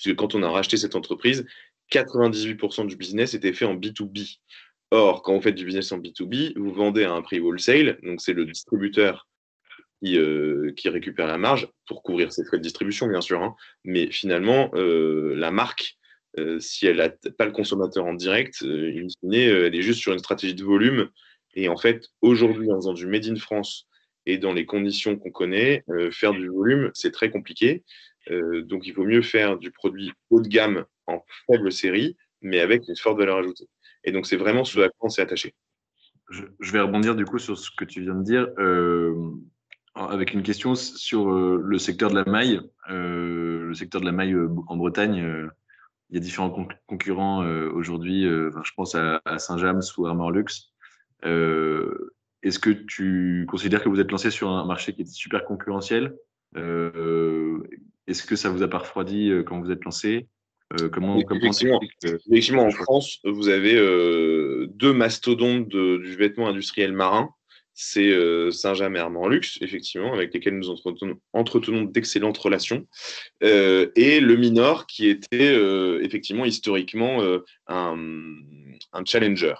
Puisque 0.00 0.16
quand 0.16 0.34
on 0.34 0.42
a 0.42 0.50
racheté 0.50 0.76
cette 0.76 0.96
entreprise, 0.96 1.46
98% 1.92 2.86
du 2.86 2.96
business 2.96 3.34
était 3.34 3.52
fait 3.52 3.64
en 3.64 3.74
B2B. 3.74 4.38
Or, 4.92 5.22
quand 5.22 5.34
vous 5.34 5.42
faites 5.42 5.54
du 5.54 5.64
business 5.64 5.92
en 5.92 5.98
B2B, 5.98 6.58
vous 6.58 6.72
vendez 6.72 7.04
à 7.04 7.12
un 7.12 7.22
prix 7.22 7.38
wholesale, 7.38 7.98
donc 8.02 8.20
c'est 8.20 8.32
le 8.32 8.44
distributeur 8.44 9.28
qui, 10.02 10.18
euh, 10.18 10.72
qui, 10.76 10.88
récupère 10.88 11.26
la 11.26 11.38
marge 11.38 11.68
pour 11.86 12.02
couvrir 12.02 12.32
ses 12.32 12.44
frais 12.44 12.56
de 12.56 12.62
distribution, 12.62 13.06
bien 13.06 13.20
sûr. 13.20 13.42
Hein. 13.42 13.54
Mais 13.84 14.10
finalement, 14.10 14.70
euh, 14.74 15.34
la 15.36 15.50
marque, 15.50 15.98
euh, 16.38 16.58
si 16.60 16.86
elle 16.86 16.96
n'a 16.96 17.10
pas 17.10 17.44
le 17.44 17.52
consommateur 17.52 18.06
en 18.06 18.14
direct, 18.14 18.62
elle 18.62 19.74
est 19.74 19.82
juste 19.82 20.00
sur 20.00 20.12
une 20.12 20.18
stratégie 20.18 20.54
de 20.54 20.64
volume. 20.64 21.10
Et 21.54 21.68
en 21.68 21.76
fait, 21.76 22.08
aujourd'hui, 22.22 22.72
en 22.72 22.76
faisant 22.76 22.94
du 22.94 23.06
Made 23.06 23.26
in 23.26 23.36
France 23.36 23.86
et 24.24 24.38
dans 24.38 24.52
les 24.52 24.64
conditions 24.64 25.16
qu'on 25.16 25.30
connaît, 25.30 25.84
faire 26.12 26.32
du 26.32 26.48
volume, 26.48 26.90
c'est 26.94 27.10
très 27.10 27.30
compliqué. 27.30 27.82
Donc, 28.28 28.86
il 28.86 28.92
vaut 28.92 29.04
mieux 29.04 29.22
faire 29.22 29.58
du 29.58 29.70
produit 29.70 30.12
haut 30.30 30.40
de 30.40 30.48
gamme 30.48 30.84
en 31.06 31.24
faible 31.46 31.72
série, 31.72 32.16
mais 32.42 32.60
avec 32.60 32.86
une 32.88 32.96
forte 32.96 33.18
valeur 33.18 33.38
ajoutée. 33.38 33.68
Et 34.04 34.12
donc, 34.12 34.26
c'est 34.26 34.36
vraiment 34.36 34.64
ce 34.64 34.80
à 34.80 34.88
quoi 34.88 35.06
on 35.06 35.08
s'est 35.08 35.22
attaché. 35.22 35.54
je, 36.30 36.72
vais 36.72 36.80
rebondir 36.80 37.16
du 37.16 37.24
coup 37.24 37.38
sur 37.38 37.58
ce 37.58 37.70
que 37.76 37.84
tu 37.84 38.02
viens 38.02 38.14
de 38.14 38.22
dire 38.22 38.48
avec 39.94 40.32
une 40.32 40.42
question 40.42 40.74
sur 40.74 41.30
le 41.30 41.78
secteur 41.78 42.10
de 42.10 42.14
la 42.14 42.24
maille. 42.24 42.60
le 42.88 43.72
secteur 43.74 44.00
de 44.00 44.06
la 44.06 44.12
maille 44.12 44.36
en 44.66 44.76
Bretagne, 44.76 45.48
il 46.10 46.14
y 46.14 46.16
a 46.16 46.20
différents 46.20 46.50
concurrents 46.86 47.44
aujourd'hui. 47.72 48.24
je 48.24 48.74
pense 48.76 48.94
à, 48.94 49.20
Saint-James 49.38 49.82
ou 49.98 50.06
Armor 50.06 50.30
Lux. 50.30 50.72
Est-ce 51.22 52.58
que 52.58 52.70
tu 52.70 53.46
considères 53.48 53.82
que 53.82 53.88
vous 53.88 54.00
êtes 54.00 54.10
lancé 54.10 54.30
sur 54.30 54.48
un 54.50 54.64
marché 54.64 54.94
qui 54.94 55.02
est 55.02 55.06
super 55.06 55.44
concurrentiel? 55.44 56.16
Est-ce 56.56 58.22
que 58.24 58.36
ça 58.36 58.50
vous 58.50 58.62
a 58.62 58.68
pas 58.68 58.78
refroidi 58.78 59.32
quand 59.46 59.60
vous 59.60 59.70
êtes 59.70 59.84
lancé? 59.84 60.26
Comment, 60.92 61.18
effectivement, 61.18 61.80
effectivement 62.04 62.64
en 62.64 62.70
France, 62.70 63.18
vous 63.24 63.48
avez 63.48 63.74
deux 64.68 64.92
mastodontes 64.92 65.68
du 65.68 66.14
vêtement 66.16 66.48
industriel 66.48 66.92
marin. 66.92 67.30
C'est 67.82 68.10
euh, 68.10 68.50
et 68.50 69.28
Luxe, 69.28 69.58
effectivement, 69.62 70.12
avec 70.12 70.34
lesquels 70.34 70.58
nous 70.58 70.68
entretenons, 71.32 71.84
d'excellentes 71.84 72.36
relations, 72.36 72.86
euh, 73.42 73.90
et 73.96 74.20
le 74.20 74.36
Minor, 74.36 74.86
qui 74.86 75.08
était 75.08 75.54
euh, 75.54 75.98
effectivement 76.02 76.44
historiquement 76.44 77.22
un, 77.68 77.86
challenger. 79.06 79.54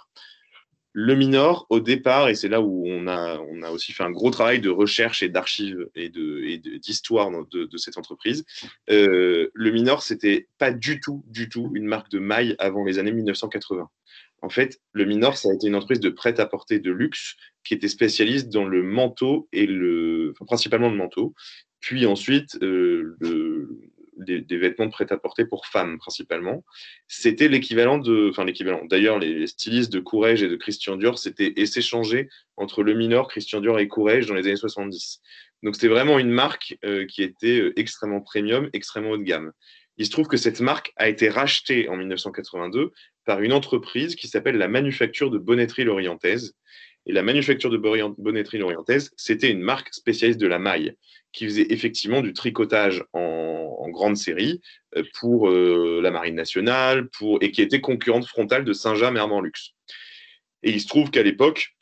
Le 0.92 1.14
Minor, 1.14 1.66
au 1.70 1.78
départ, 1.78 2.28
et 2.28 2.34
c'est 2.34 2.48
là 2.48 2.60
où 2.60 2.84
on 2.86 3.06
a, 3.06 3.38
aussi 3.70 3.92
fait 3.92 4.02
un 4.02 4.10
gros 4.10 4.30
travail 4.30 4.60
de 4.60 4.70
recherche 4.70 5.22
et 5.22 5.28
d'archives 5.28 5.88
et 5.94 6.08
d'histoire 6.08 7.30
de, 7.30 7.64
de, 7.64 7.76
cette 7.76 7.96
entreprise, 7.96 8.44
le 8.88 9.70
Minor, 9.70 10.02
c'était 10.02 10.48
pas 10.58 10.72
du 10.72 10.98
tout, 10.98 11.24
du 11.28 11.48
tout 11.48 11.70
une 11.74 11.86
marque 11.86 12.10
de 12.10 12.18
maille 12.18 12.56
avant 12.58 12.84
les 12.84 12.98
années 12.98 13.12
1980. 13.12 13.88
En 14.42 14.48
fait, 14.48 14.80
le 14.92 15.04
Minor, 15.04 15.36
ça 15.36 15.50
a 15.50 15.54
été 15.54 15.66
une 15.66 15.74
entreprise 15.74 16.00
de 16.00 16.10
prêt-à-porter 16.10 16.78
de 16.78 16.90
luxe 16.90 17.36
qui 17.64 17.74
était 17.74 17.88
spécialiste 17.88 18.48
dans 18.48 18.64
le 18.64 18.82
manteau 18.82 19.48
et 19.52 19.66
le, 19.66 20.32
principalement 20.46 20.88
le 20.88 20.96
manteau, 20.96 21.34
puis 21.80 22.06
ensuite 22.06 22.58
euh, 22.62 23.16
des, 24.24 24.56
vêtements 24.56 24.86
de 24.86 24.90
prêt-à-porter 24.90 25.44
pour 25.44 25.66
femmes 25.66 25.98
principalement. 25.98 26.64
C'était 27.08 27.48
l'équivalent 27.48 27.98
de, 27.98 28.28
enfin 28.30 28.44
l'équivalent. 28.44 28.82
D'ailleurs, 28.84 29.18
les 29.18 29.46
stylistes 29.46 29.92
de 29.92 30.00
Courrèges 30.00 30.42
et 30.42 30.48
de 30.48 30.56
Christian 30.56 30.96
Dior 30.96 31.18
s'étaient 31.18 31.54
s'échangeaient 31.66 32.28
entre 32.56 32.82
le 32.82 32.94
Minor, 32.94 33.28
Christian 33.28 33.60
Dior 33.60 33.78
et 33.78 33.88
Courrèges 33.88 34.26
dans 34.26 34.34
les 34.34 34.46
années 34.46 34.56
70. 34.56 35.20
Donc 35.62 35.74
c'était 35.74 35.88
vraiment 35.88 36.18
une 36.18 36.30
marque 36.30 36.76
euh, 36.84 37.06
qui 37.06 37.22
était 37.22 37.60
euh, 37.60 37.78
extrêmement 37.78 38.20
premium, 38.20 38.70
extrêmement 38.72 39.10
haut 39.10 39.18
de 39.18 39.22
gamme. 39.22 39.52
Il 39.96 40.06
se 40.06 40.10
trouve 40.10 40.28
que 40.28 40.38
cette 40.38 40.60
marque 40.60 40.92
a 40.96 41.08
été 41.08 41.28
rachetée 41.28 41.88
en 41.88 41.96
1982 41.96 42.92
par 43.26 43.42
une 43.42 43.52
entreprise 43.52 44.16
qui 44.16 44.28
s'appelle 44.28 44.56
la 44.56 44.68
Manufacture 44.68 45.30
de 45.30 45.38
Bonnetterie 45.38 45.84
Lorientaise. 45.84 46.54
Et 47.06 47.12
la 47.12 47.22
Manufacture 47.22 47.70
de 47.70 47.78
Bonnetterie 47.78 48.58
Lorientaise, 48.58 49.12
c'était 49.16 49.50
une 49.50 49.62
marque 49.62 49.92
spécialiste 49.92 50.40
de 50.40 50.46
la 50.46 50.58
maille 50.58 50.94
qui 51.32 51.44
faisait 51.44 51.66
effectivement 51.70 52.20
du 52.20 52.32
tricotage 52.32 53.04
en, 53.12 53.88
grande 53.88 54.16
série 54.16 54.60
euh, 54.96 55.02
pour 55.18 55.50
euh, 55.50 56.00
la 56.00 56.12
Marine 56.12 56.36
nationale 56.36 57.08
pour, 57.08 57.42
et 57.42 57.50
qui 57.50 57.60
était 57.60 57.80
concurrente 57.80 58.26
frontale 58.26 58.64
de 58.64 58.72
Saint-James 58.72 59.16
et 59.16 59.20
Armand 59.20 59.40
Luxe. 59.40 59.70
Et 60.62 60.70
il 60.70 60.80
se 60.80 60.86
trouve 60.86 61.10
qu'à 61.10 61.24
l'époque, 61.24 61.74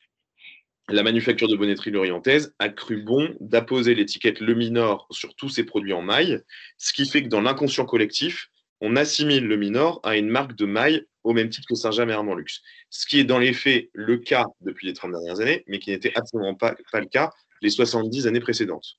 la 0.88 1.02
manufacture 1.02 1.48
de 1.48 1.56
bonnetterie 1.56 1.90
lorientaise 1.90 2.54
a 2.58 2.70
cru 2.70 3.02
bon 3.02 3.36
d'apposer 3.40 3.94
l'étiquette 3.94 4.40
Le 4.40 4.54
Minor 4.54 5.06
sur 5.10 5.34
tous 5.34 5.50
ses 5.50 5.64
produits 5.64 5.92
en 5.92 6.00
maille, 6.00 6.40
ce 6.78 6.94
qui 6.94 7.06
fait 7.06 7.22
que 7.22 7.28
dans 7.28 7.42
l'inconscient 7.42 7.84
collectif, 7.84 8.48
on 8.80 8.96
assimile 8.96 9.46
le 9.46 9.56
Minor 9.56 10.00
à 10.02 10.16
une 10.16 10.30
marque 10.30 10.54
de 10.54 10.64
maille 10.64 11.04
au 11.28 11.34
même 11.34 11.50
titre 11.50 11.68
que 11.68 11.74
Saint-James 11.74 12.08
et 12.08 12.14
Armand 12.14 12.34
Luxe. 12.34 12.62
Ce 12.88 13.06
qui 13.06 13.20
est 13.20 13.24
dans 13.24 13.38
les 13.38 13.52
faits 13.52 13.90
le 13.92 14.16
cas 14.16 14.46
depuis 14.62 14.86
les 14.86 14.94
30 14.94 15.12
dernières 15.12 15.40
années, 15.40 15.62
mais 15.66 15.78
qui 15.78 15.90
n'était 15.90 16.12
absolument 16.14 16.54
pas, 16.54 16.74
le 16.94 17.04
cas 17.04 17.30
les 17.60 17.68
70 17.68 18.26
années 18.26 18.40
précédentes. 18.40 18.96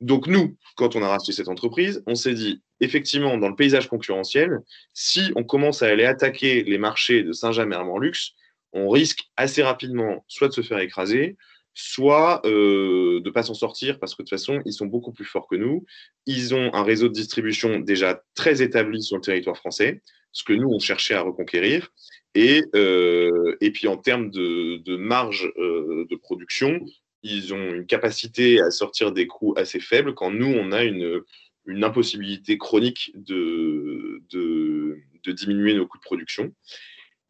Donc 0.00 0.26
nous, 0.26 0.56
quand 0.74 0.96
on 0.96 1.02
a 1.04 1.08
racheté 1.08 1.30
cette 1.30 1.46
entreprise, 1.46 2.02
on 2.08 2.16
s'est 2.16 2.34
dit, 2.34 2.60
effectivement, 2.80 3.38
dans 3.38 3.48
le 3.48 3.54
paysage 3.54 3.88
concurrentiel, 3.88 4.58
si 4.94 5.30
on 5.36 5.44
commence 5.44 5.82
à 5.82 5.86
aller 5.86 6.06
attaquer 6.06 6.64
les 6.64 6.78
marchés 6.78 7.22
de 7.22 7.32
Saint-James 7.32 7.72
et 7.72 7.76
Armand 7.76 7.98
Luxe, 7.98 8.32
on 8.72 8.88
risque 8.88 9.30
assez 9.36 9.62
rapidement 9.62 10.24
soit 10.26 10.48
de 10.48 10.54
se 10.54 10.62
faire 10.62 10.80
écraser, 10.80 11.36
soit 11.72 12.44
euh, 12.46 13.20
de 13.20 13.28
ne 13.28 13.30
pas 13.30 13.44
s'en 13.44 13.54
sortir 13.54 14.00
parce 14.00 14.16
que 14.16 14.22
de 14.22 14.28
toute 14.28 14.36
façon, 14.36 14.60
ils 14.64 14.72
sont 14.72 14.86
beaucoup 14.86 15.12
plus 15.12 15.24
forts 15.24 15.46
que 15.46 15.54
nous. 15.54 15.84
Ils 16.26 16.52
ont 16.52 16.74
un 16.74 16.82
réseau 16.82 17.06
de 17.06 17.14
distribution 17.14 17.78
déjà 17.78 18.24
très 18.34 18.60
établi 18.60 19.02
sur 19.04 19.16
le 19.16 19.22
territoire 19.22 19.56
français, 19.56 20.02
ce 20.32 20.44
que 20.44 20.52
nous, 20.52 20.68
on 20.68 20.78
cherchait 20.78 21.14
à 21.14 21.22
reconquérir. 21.22 21.92
Et, 22.34 22.64
euh, 22.74 23.56
et 23.60 23.72
puis 23.72 23.88
en 23.88 23.96
termes 23.96 24.30
de, 24.30 24.96
marge 24.96 25.52
euh, 25.56 26.06
de 26.08 26.16
production, 26.16 26.80
ils 27.22 27.52
ont 27.52 27.74
une 27.74 27.86
capacité 27.86 28.60
à 28.60 28.70
sortir 28.70 29.12
des 29.12 29.26
coûts 29.26 29.54
assez 29.56 29.80
faibles 29.80 30.14
quand 30.14 30.30
nous, 30.30 30.46
on 30.46 30.72
a 30.72 30.84
une, 30.84 31.22
une 31.66 31.84
impossibilité 31.84 32.56
chronique 32.58 33.12
de, 33.14 34.22
de, 34.30 35.32
diminuer 35.32 35.74
nos 35.74 35.86
coûts 35.86 35.98
de 35.98 36.02
production. 36.02 36.52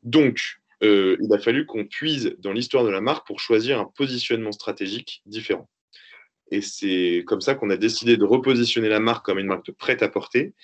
Donc, 0.02 0.60
euh, 0.82 1.16
il 1.20 1.32
a 1.34 1.38
fallu 1.38 1.66
qu'on 1.66 1.84
puise 1.84 2.34
dans 2.38 2.52
l'histoire 2.52 2.84
de 2.84 2.88
la 2.88 3.02
marque 3.02 3.26
pour 3.26 3.40
choisir 3.40 3.78
un 3.78 3.84
positionnement 3.84 4.52
stratégique 4.52 5.22
différent. 5.26 5.68
Et 6.50 6.62
c'est 6.62 7.22
comme 7.26 7.40
ça 7.40 7.54
qu'on 7.54 7.70
a 7.70 7.76
décidé 7.76 8.16
de 8.16 8.24
repositionner 8.24 8.88
la 8.88 9.00
marque 9.00 9.24
comme 9.24 9.38
une 9.38 9.46
marque 9.46 9.66
de 9.66 9.72
prêt-à-porter. 9.72 10.54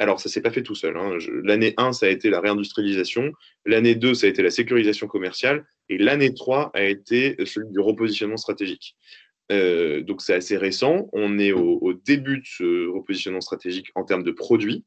Alors, 0.00 0.20
ça 0.20 0.28
s'est 0.28 0.42
pas 0.42 0.50
fait 0.50 0.62
tout 0.62 0.74
seul. 0.74 0.96
Hein. 0.96 1.16
L'année 1.42 1.74
1, 1.76 1.92
ça 1.92 2.06
a 2.06 2.08
été 2.10 2.30
la 2.30 2.40
réindustrialisation. 2.40 3.32
L'année 3.64 3.94
2, 3.94 4.14
ça 4.14 4.26
a 4.26 4.30
été 4.30 4.42
la 4.42 4.50
sécurisation 4.50 5.06
commerciale. 5.06 5.64
Et 5.88 5.98
l'année 5.98 6.34
3 6.34 6.70
a 6.74 6.84
été 6.84 7.36
celui 7.46 7.70
du 7.70 7.80
repositionnement 7.80 8.36
stratégique. 8.36 8.96
Euh, 9.52 10.02
donc, 10.02 10.22
c'est 10.22 10.34
assez 10.34 10.56
récent. 10.56 11.08
On 11.12 11.38
est 11.38 11.52
au, 11.52 11.94
début 11.94 12.38
de 12.38 12.46
ce 12.46 12.88
repositionnement 12.88 13.40
stratégique 13.40 13.90
en 13.94 14.04
termes 14.04 14.22
de 14.22 14.32
produits. 14.32 14.84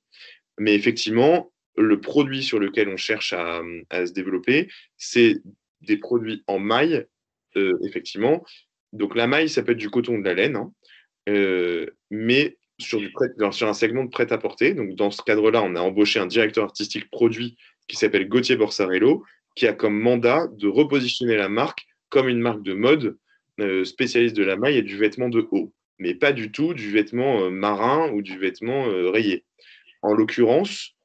Mais 0.60 0.76
effectivement, 0.76 1.52
le 1.76 2.00
produit 2.00 2.44
sur 2.44 2.60
lequel 2.60 2.90
on 2.90 2.98
cherche 2.98 3.34
à, 3.34 3.62
se 3.92 4.12
développer, 4.12 4.68
c'est 4.98 5.38
des 5.82 5.98
produits 5.98 6.44
en 6.48 6.60
maille, 6.60 7.06
euh, 7.56 7.78
effectivement. 7.84 8.44
Donc 8.94 9.16
la 9.16 9.28
maille, 9.28 9.50
ça 9.50 9.64
peut 9.64 9.74
être 9.74 9.78
du 9.78 9.90
coton 9.90 10.18
de 10.18 10.24
la 10.24 10.34
laine, 10.34 10.56
hein. 10.56 10.74
euh, 11.30 11.88
mais 12.10 12.58
sur, 12.80 13.02
un 13.62 13.74
segment 13.74 14.06
de 14.06 14.10
prêt-à-porter. 14.10 14.74
Donc 14.74 14.96
dans 14.96 15.12
ce 15.12 15.22
cadre-là, 15.22 15.64
on 15.64 15.76
a 15.76 15.82
embauché 15.82 16.20
un 16.20 16.28
directeur 16.28 16.64
artistique 16.64 17.10
produit 17.10 17.58
qui 17.88 17.96
s'appelle 17.96 18.28
Gauthier 18.28 18.56
Borsarello, 18.56 19.24
qui 19.56 19.68
a 19.68 19.74
comme 19.74 20.00
mandat 20.00 20.48
de 20.52 20.68
repositionner 20.68 21.36
la 21.36 21.50
marque 21.50 21.88
comme 22.10 22.30
une 22.30 22.40
marque 22.40 22.62
de 22.64 22.74
mode 22.74 23.18
euh, 23.60 23.84
spécialiste 23.84 24.36
de 24.36 24.44
la 24.44 24.56
maille 24.56 24.78
et 24.78 24.84
du 24.84 24.98
vêtement 24.98 25.30
de 25.30 25.48
haut, 25.52 25.74
mais 26.00 26.14
pas 26.14 26.32
du 26.32 26.52
tout 26.52 26.74
du 26.74 26.92
vêtement 26.92 27.50
marin 27.50 28.12
ou 28.12 28.22
du 28.22 28.38
vêtement 28.38 28.86
rayé. 29.12 29.44
En 30.02 30.14
l'occurrence, 30.14 30.98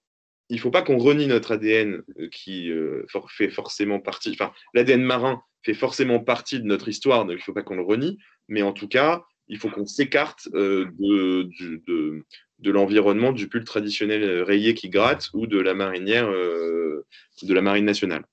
il 0.52 0.56
ne 0.56 0.60
faut 0.60 0.70
pas 0.70 0.82
qu'on 0.82 0.98
renie 0.98 1.26
notre 1.26 1.52
ADN 1.52 2.02
euh, 2.18 2.28
qui 2.28 2.70
euh, 2.70 3.06
fait 3.28 3.48
forcément 3.48 4.00
partie, 4.00 4.30
enfin, 4.32 4.52
l'ADN 4.74 5.02
marin 5.02 5.42
fait 5.62 5.72
forcément 5.72 6.20
partie 6.20 6.60
de 6.60 6.66
notre 6.66 6.88
histoire, 6.88 7.24
donc 7.24 7.32
il 7.32 7.38
ne 7.38 7.42
faut 7.42 7.54
pas 7.54 7.62
qu'on 7.62 7.76
le 7.76 7.82
renie, 7.82 8.18
mais 8.48 8.60
en 8.60 8.72
tout 8.72 8.86
cas, 8.86 9.24
il 9.48 9.58
faut 9.58 9.68
qu'on 9.68 9.86
s'écarte 9.86 10.48
euh, 10.54 10.86
de, 10.98 12.70
l'environnement 12.70 13.32
du 13.32 13.48
pull 13.48 13.64
traditionnel 13.64 14.42
rayé 14.42 14.74
qui 14.74 14.88
gratte 14.88 15.30
ou 15.34 15.46
de 15.46 15.58
la 15.58 15.74
marinière 15.74 16.28
de 16.30 17.54
la 17.54 17.62
marine 17.62 17.84
nationale. 17.84 18.24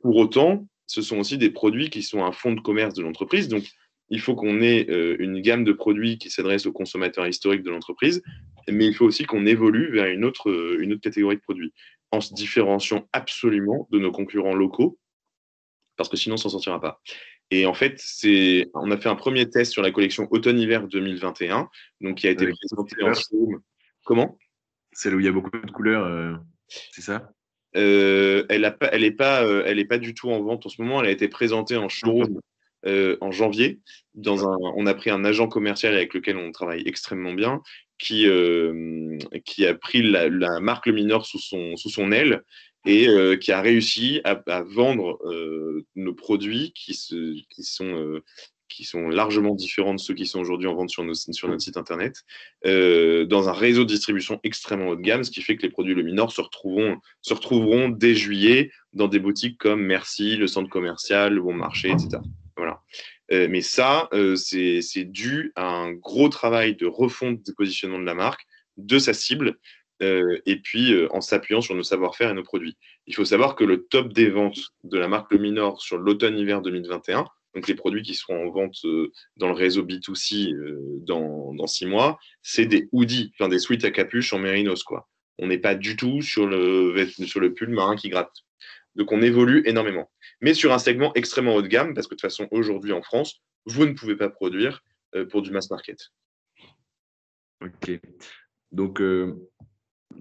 Pour 0.00 0.16
autant, 0.16 0.66
ce 0.86 1.02
sont 1.02 1.18
aussi 1.18 1.36
des 1.36 1.50
produits 1.50 1.90
qui 1.90 2.02
sont 2.02 2.24
un 2.24 2.32
fonds 2.32 2.52
de 2.52 2.60
commerce 2.60 2.94
de 2.94 3.02
l'entreprise, 3.02 3.48
donc 3.48 3.64
il 4.08 4.20
faut 4.20 4.36
qu'on 4.36 4.60
ait 4.60 4.88
euh, 4.88 5.16
une 5.18 5.40
gamme 5.40 5.64
de 5.64 5.72
produits 5.72 6.18
qui 6.18 6.30
s'adresse 6.30 6.66
aux 6.66 6.72
consommateurs 6.72 7.26
historiques 7.26 7.64
de 7.64 7.70
l'entreprise, 7.70 8.22
mais 8.68 8.86
il 8.86 8.94
faut 8.94 9.04
aussi 9.04 9.24
qu'on 9.24 9.46
évolue 9.46 9.92
vers 9.92 10.06
une 10.06 10.24
autre, 10.24 10.50
euh, 10.50 10.98
catégorie 11.02 11.36
de 11.36 11.40
produits, 11.40 11.72
en 12.12 12.20
se 12.20 12.32
différenciant 12.34 13.08
absolument 13.12 13.88
de 13.90 13.98
nos 13.98 14.12
concurrents 14.12 14.54
locaux, 14.54 14.98
parce 15.96 16.08
que 16.08 16.16
sinon, 16.16 16.34
on 16.34 16.38
s'en 16.38 16.50
sortira 16.50 16.80
pas. 16.80 17.00
Et 17.50 17.66
en 17.66 17.74
fait, 17.74 17.94
c'est, 17.98 18.68
on 18.74 18.90
a 18.90 18.96
fait 18.96 19.08
un 19.08 19.14
premier 19.14 19.48
test 19.48 19.72
sur 19.72 19.82
la 19.82 19.92
collection 19.92 20.26
automne-hiver 20.30 20.88
2021, 20.88 21.68
donc 22.00 22.16
qui 22.16 22.26
a 22.26 22.30
été 22.30 22.46
présenté 22.46 23.02
en 23.02 23.14
showroom. 23.14 23.60
Comment? 24.04 24.38
Celle 24.92 25.14
où 25.14 25.20
il 25.20 25.26
y 25.26 25.28
a 25.28 25.32
beaucoup 25.32 25.50
de 25.50 25.70
couleurs, 25.70 26.04
euh, 26.04 26.34
c'est 26.68 27.02
ça? 27.02 27.30
Elle 27.72 28.46
n'est 28.50 28.70
pas, 28.70 28.88
elle 28.90 29.04
est 29.04 29.10
pas, 29.10 29.42
elle 29.66 29.78
est 29.78 29.84
pas 29.84 29.98
du 29.98 30.14
tout 30.14 30.30
en 30.30 30.40
vente 30.42 30.66
en 30.66 30.68
ce 30.68 30.80
moment. 30.80 31.02
Elle 31.02 31.08
a 31.08 31.12
été 31.12 31.28
présentée 31.28 31.76
en 31.76 31.88
showroom 31.88 32.40
euh, 32.86 33.16
en 33.20 33.32
janvier. 33.32 33.80
Dans 34.14 34.48
un, 34.48 34.56
on 34.76 34.86
a 34.86 34.94
pris 34.94 35.10
un 35.10 35.24
agent 35.24 35.48
commercial 35.48 35.94
avec 35.94 36.14
lequel 36.14 36.36
on 36.36 36.52
travaille 36.52 36.84
extrêmement 36.86 37.32
bien, 37.32 37.60
qui, 37.98 38.28
euh, 38.28 39.18
qui 39.44 39.66
a 39.66 39.74
pris 39.74 40.02
la, 40.02 40.60
marque 40.60 40.86
Le 40.86 40.92
Mineur 40.92 41.26
sous 41.26 41.40
son, 41.40 41.76
sous 41.76 41.90
son 41.90 42.12
aile 42.12 42.42
et 42.86 43.08
euh, 43.08 43.36
qui 43.36 43.52
a 43.52 43.60
réussi 43.60 44.20
à, 44.24 44.62
vendre 44.62 45.18
nos 45.94 46.14
produits 46.14 46.72
qui, 46.74 46.94
se, 46.94 47.34
qui 48.68 48.84
sont 48.84 49.08
largement 49.08 49.54
différents 49.54 49.94
de 49.94 50.00
ceux 50.00 50.14
qui 50.14 50.26
sont 50.26 50.40
aujourd'hui 50.40 50.68
en 50.68 50.74
vente 50.74 50.90
sur, 50.90 51.04
notre 51.04 51.60
site 51.60 51.76
internet, 51.76 52.24
euh, 52.66 53.24
dans 53.24 53.48
un 53.48 53.52
réseau 53.52 53.84
de 53.84 53.88
distribution 53.88 54.40
extrêmement 54.42 54.88
haut 54.88 54.96
de 54.96 55.00
gamme, 55.00 55.24
ce 55.24 55.30
qui 55.30 55.42
fait 55.42 55.56
que 55.56 55.62
les 55.62 55.70
produits 55.70 55.94
Luminor 55.94 56.32
se 56.32 56.40
retrouveront, 56.40 56.98
se 57.22 57.34
retrouveront 57.34 57.88
dès 57.88 58.14
juillet 58.14 58.70
dans 58.92 59.08
des 59.08 59.18
boutiques 59.18 59.58
comme 59.58 59.82
Merci, 59.82 60.36
le 60.36 60.46
centre 60.46 60.68
commercial, 60.68 61.34
le 61.34 61.42
Bon 61.42 61.54
Marché, 61.54 61.90
etc. 61.90 62.18
Voilà. 62.56 62.82
Euh, 63.32 63.48
mais 63.50 63.60
ça, 63.60 64.08
euh, 64.12 64.36
c'est 64.36 65.04
dû 65.04 65.52
à 65.56 65.66
un 65.66 65.92
gros 65.92 66.28
travail 66.28 66.76
de 66.76 66.86
refonte 66.86 67.42
du 67.42 67.54
positionnement 67.54 67.98
de 67.98 68.04
la 68.04 68.14
marque, 68.14 68.46
de 68.76 68.98
sa 68.98 69.14
cible, 69.14 69.58
et 70.00 70.60
puis 70.62 70.94
en 71.10 71.20
s'appuyant 71.20 71.60
sur 71.60 71.74
nos 71.74 71.82
savoir-faire 71.82 72.30
et 72.30 72.34
nos 72.34 72.42
produits. 72.42 72.76
Il 73.06 73.14
faut 73.14 73.24
savoir 73.24 73.54
que 73.54 73.64
le 73.64 73.84
top 73.84 74.12
des 74.12 74.28
ventes 74.28 74.58
de 74.84 74.98
la 74.98 75.08
marque 75.08 75.32
Luminor 75.32 75.80
sur 75.80 75.96
l'automne-hiver 75.96 76.60
2021, 76.60 77.24
donc 77.56 77.68
les 77.68 77.74
produits 77.74 78.02
qui 78.02 78.14
seront 78.14 78.46
en 78.46 78.50
vente 78.50 78.76
euh, 78.84 79.10
dans 79.38 79.48
le 79.48 79.54
réseau 79.54 79.82
B2C 79.82 80.54
euh, 80.54 80.98
dans, 81.06 81.66
six 81.66 81.86
mois, 81.86 82.18
c'est 82.42 82.66
des 82.66 82.86
hoodies, 82.92 83.32
enfin 83.34 83.48
des 83.48 83.58
suites 83.58 83.84
à 83.86 83.90
capuche 83.90 84.34
en 84.34 84.38
mérinos. 84.38 84.84
Quoi. 84.84 85.08
On 85.38 85.46
n'est 85.46 85.58
pas 85.58 85.74
du 85.74 85.96
tout 85.96 86.20
sur 86.20 86.46
le, 86.46 86.94
sur 87.26 87.40
le 87.40 87.54
pull 87.54 87.70
marin 87.70 87.96
qui 87.96 88.10
gratte. 88.10 88.44
Donc 88.94 89.10
on 89.10 89.22
évolue 89.22 89.62
énormément. 89.64 90.10
Mais 90.42 90.52
sur 90.52 90.70
un 90.72 90.78
segment 90.78 91.12
extrêmement 91.14 91.54
haut 91.54 91.62
de 91.62 91.66
gamme, 91.66 91.94
parce 91.94 92.06
que 92.06 92.14
de 92.14 92.16
toute 92.16 92.28
façon, 92.28 92.46
aujourd'hui 92.50 92.92
en 92.92 93.00
France, 93.00 93.40
vous 93.64 93.86
ne 93.86 93.94
pouvez 93.94 94.16
pas 94.16 94.28
produire 94.28 94.82
euh, 95.14 95.24
pour 95.24 95.40
du 95.40 95.50
mass 95.50 95.70
market. 95.70 95.98
Ok. 97.62 97.98
Donc, 98.70 99.00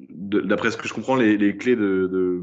d'après 0.10 0.72
ce 0.72 0.78
que 0.78 0.88
je 0.88 0.94
comprends, 0.94 1.16
les, 1.16 1.58
clés 1.58 1.76
de, 1.76 2.42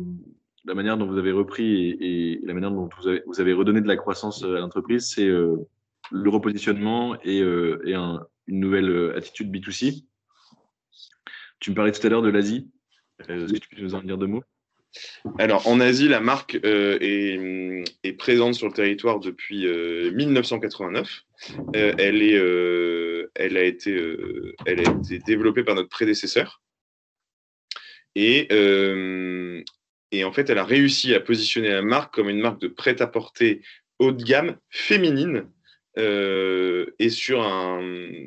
la 0.65 0.75
manière 0.75 0.97
dont 0.97 1.07
vous 1.07 1.19
avez 1.19 1.33
repris 1.33 1.97
et, 2.01 2.41
la 2.45 2.55
manière 2.55 2.71
dont 2.71 2.89
vous 3.27 3.41
avez, 3.41 3.53
redonné 3.53 3.81
de 3.81 3.89
la 3.89 3.97
croissance 3.97 4.45
à 4.45 4.49
l'entreprise, 4.49 5.11
c'est 5.15 5.27
euh, 5.27 5.57
le 6.11 6.31
repositionnement 6.31 7.17
et, 7.23 7.41
euh, 7.41 7.81
une 8.47 8.61
nouvelle 8.61 8.91
euh, 8.91 9.17
attitude 9.17 9.55
B2C. 9.55 10.05
Tu 11.61 11.71
me 11.71 11.77
parlais 11.77 11.93
tout 11.93 12.05
à 12.07 12.11
l'heure 12.11 12.23
de 12.23 12.31
l'Asie. 12.31 12.69
Est-ce 13.29 13.53
que 13.53 13.59
tu 13.59 13.69
peux 13.69 13.83
nous 13.83 13.95
en 13.95 14.03
dire 14.03 14.19
deux 14.19 14.27
mots? 14.27 14.43
Alors, 15.39 15.67
en 15.69 15.81
Asie, 15.81 16.09
la 16.09 16.21
marque 16.21 16.59
est, 16.63 18.19
présente 18.19 18.55
sur 18.55 18.67
le 18.67 18.75
territoire 18.75 19.21
depuis 19.21 19.67
1989. 20.13 21.23
elle, 21.73 23.57
a 23.57 23.63
été 23.63 23.97
développée 25.25 25.65
par 25.65 25.77
notre 25.77 25.89
prédécesseur. 25.89 26.61
Et, 28.15 28.49
et 30.13 30.25
en 30.25 30.33
fait, 30.33 30.51
elle 30.51 30.59
a 30.59 30.65
réussi 30.65 31.15
à 31.15 31.21
positionner 31.21 31.71
la 31.71 31.83
marque 31.83 32.15
comme 32.15 32.29
une 32.29 32.41
marque 32.41 32.61
de 32.61 32.69
prêt-à-porter 32.69 33.63
haut 33.99 34.13
de 34.13 34.23
gamme 34.23 34.57
féminine 34.71 35.47
euh, 35.99 36.87
et 36.99 37.11
sur, 37.11 37.43
un, 37.43 37.83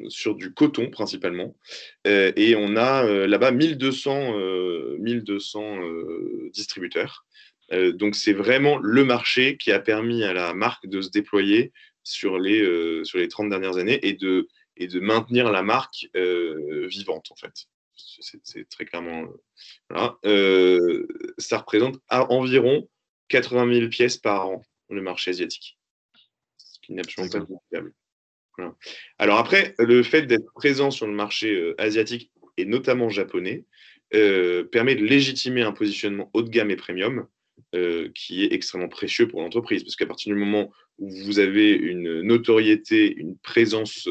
sur 0.08 0.36
du 0.36 0.54
coton 0.54 0.90
principalement. 0.90 1.58
Euh, 2.06 2.32
et 2.36 2.56
on 2.56 2.76
a 2.76 3.06
euh, 3.06 3.28
là-bas 3.28 3.52
1200, 3.52 4.34
1200 5.00 5.80
distributeurs. 6.54 7.26
donc 7.72 8.16
c'est 8.16 8.34
vraiment 8.34 8.78
le 8.78 9.04
marché 9.04 9.58
qui 9.58 9.72
a 9.72 9.80
permis 9.80 10.24
à 10.24 10.34
la 10.34 10.54
marque 10.54 10.88
de 10.88 11.02
se 11.02 11.10
déployer 11.10 11.72
sur 12.04 12.38
les, 12.38 13.04
sur 13.04 13.18
les 13.18 13.28
30 13.28 13.50
dernières 13.50 13.78
années 13.78 14.00
et 14.04 14.14
de, 14.14 14.48
et 14.78 14.88
de 14.88 15.00
maintenir 15.00 15.52
la 15.52 15.64
marque 15.64 16.08
vivante 16.14 17.32
en 17.32 17.36
fait 17.36 17.68
c'est 17.98 18.70
très 18.70 18.86
clairement. 18.86 19.26
Voilà. 19.90 20.18
Euh, 20.26 21.08
ça 21.38 21.60
représente 21.60 22.00
environ 22.10 22.90
80 23.30 23.74
000 23.74 23.90
pièces 23.90 24.18
par 24.18 24.48
an, 24.48 24.64
le 24.90 25.02
marché 25.02 25.32
asiatique. 25.32 25.78
Ce 26.58 26.80
qui 26.82 26.94
n'est 26.94 27.02
absolument 27.02 27.32
pas 27.32 27.40
négligeable. 27.40 27.94
Alors 29.18 29.38
après, 29.38 29.76
le 29.80 30.02
fait 30.02 30.24
d'être 30.24 30.52
présent 30.54 30.90
sur 30.90 31.08
le 31.08 31.14
marché 31.14 31.54
euh, 31.54 31.76
asiatique 31.78 32.32
et 32.56 32.64
notamment 32.64 33.10
japonais 33.10 33.66
euh, 34.14 34.64
permet 34.64 34.96
de 34.96 35.04
légitimer 35.04 35.62
un 35.62 35.74
positionnement 35.74 36.30
haut 36.34 36.42
de 36.42 36.50
gamme 36.50 36.72
et 36.72 36.78
premium 36.78 37.28
qui 38.14 38.46
est 38.46 38.54
extrêmement 38.54 38.88
précieux 38.88 39.28
pour 39.28 39.42
l'entreprise. 39.42 39.84
Parce 39.84 39.98
qu'à 39.98 40.06
partir 40.06 40.34
du 40.34 40.40
moment 40.40 40.72
où 40.98 41.10
vous 41.10 41.40
avez 41.40 41.72
une 41.72 42.22
notoriété, 42.22 43.14
une 43.14 43.38
présence 43.38 44.08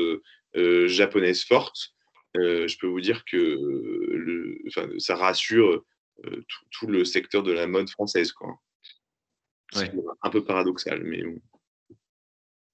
japonaise 0.54 1.44
forte, 1.44 1.76
euh, 1.76 1.93
je 2.35 2.79
peux 2.79 2.87
vous 2.87 3.01
dire 3.01 3.25
que 3.25 3.37
le, 3.37 4.59
ça 4.99 5.16
rassure 5.16 5.85
euh, 6.25 6.42
tout, 6.70 6.87
le 6.87 7.05
secteur 7.05 7.42
de 7.42 7.53
la 7.53 7.66
mode 7.66 7.90
française. 7.90 8.33
Quoi. 8.33 8.59
Un 10.23 10.31
peu 10.31 10.44
paradoxal, 10.44 11.03
mais 11.03 11.23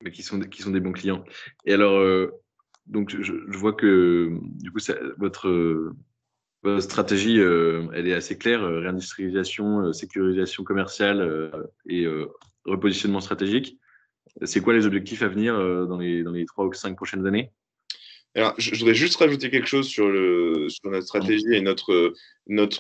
Mais 0.03 0.11
qui 0.11 0.23
sont, 0.23 0.41
qui 0.41 0.63
sont 0.63 0.71
des 0.71 0.81
bons 0.81 0.93
clients. 0.93 1.25
Et 1.65 1.73
alors, 1.73 1.99
euh, 1.99 2.31
donc 2.87 3.11
je, 3.11 3.33
vois 3.57 3.73
que 3.73 4.39
du 4.63 4.71
coup, 4.71 4.81
votre, 5.19 5.93
votre 6.63 6.81
stratégie, 6.81 7.39
elle 7.39 8.07
est 8.07 8.15
assez 8.15 8.37
claire 8.37 8.63
réindustrialisation, 8.63 9.93
sécurisation 9.93 10.65
commerciale 10.65 11.53
et 11.87 12.07
repositionnement 12.65 13.21
stratégique. 13.21 13.79
C'est 14.43 14.61
quoi 14.61 14.75
les 14.75 14.87
objectifs 14.87 15.23
à 15.23 15.29
venir 15.29 15.55
dans 15.87 15.99
les, 15.99 16.23
dans 16.23 16.33
les 16.33 16.45
3 16.45 16.67
ou 16.67 16.73
5 16.73 16.97
prochaines 16.97 17.27
années? 17.27 17.51
Alors, 18.35 18.55
je, 18.59 18.75
voudrais 18.77 18.95
juste 18.95 19.17
rajouter 19.17 19.51
quelque 19.51 19.67
chose 19.67 19.89
sur, 19.89 20.07
notre 20.85 21.07
stratégie 21.07 21.53
et 21.53 21.61
notre, 21.61 22.15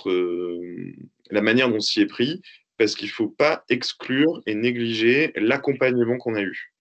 euh, 0.08 0.94
la 1.30 1.42
manière 1.42 1.68
dont 1.68 1.76
on 1.76 1.80
s'y 1.80 2.00
est 2.00 2.06
pris, 2.06 2.40
parce 2.76 2.94
qu'il 2.94 3.08
ne 3.08 3.12
faut 3.12 3.28
pas 3.28 3.64
exclure 3.68 4.40
et 4.46 4.54
négliger 4.54 5.32
l'accompagnement 5.34 6.18
qu'on 6.18 6.36
a 6.36 6.42
eu. 6.42 6.72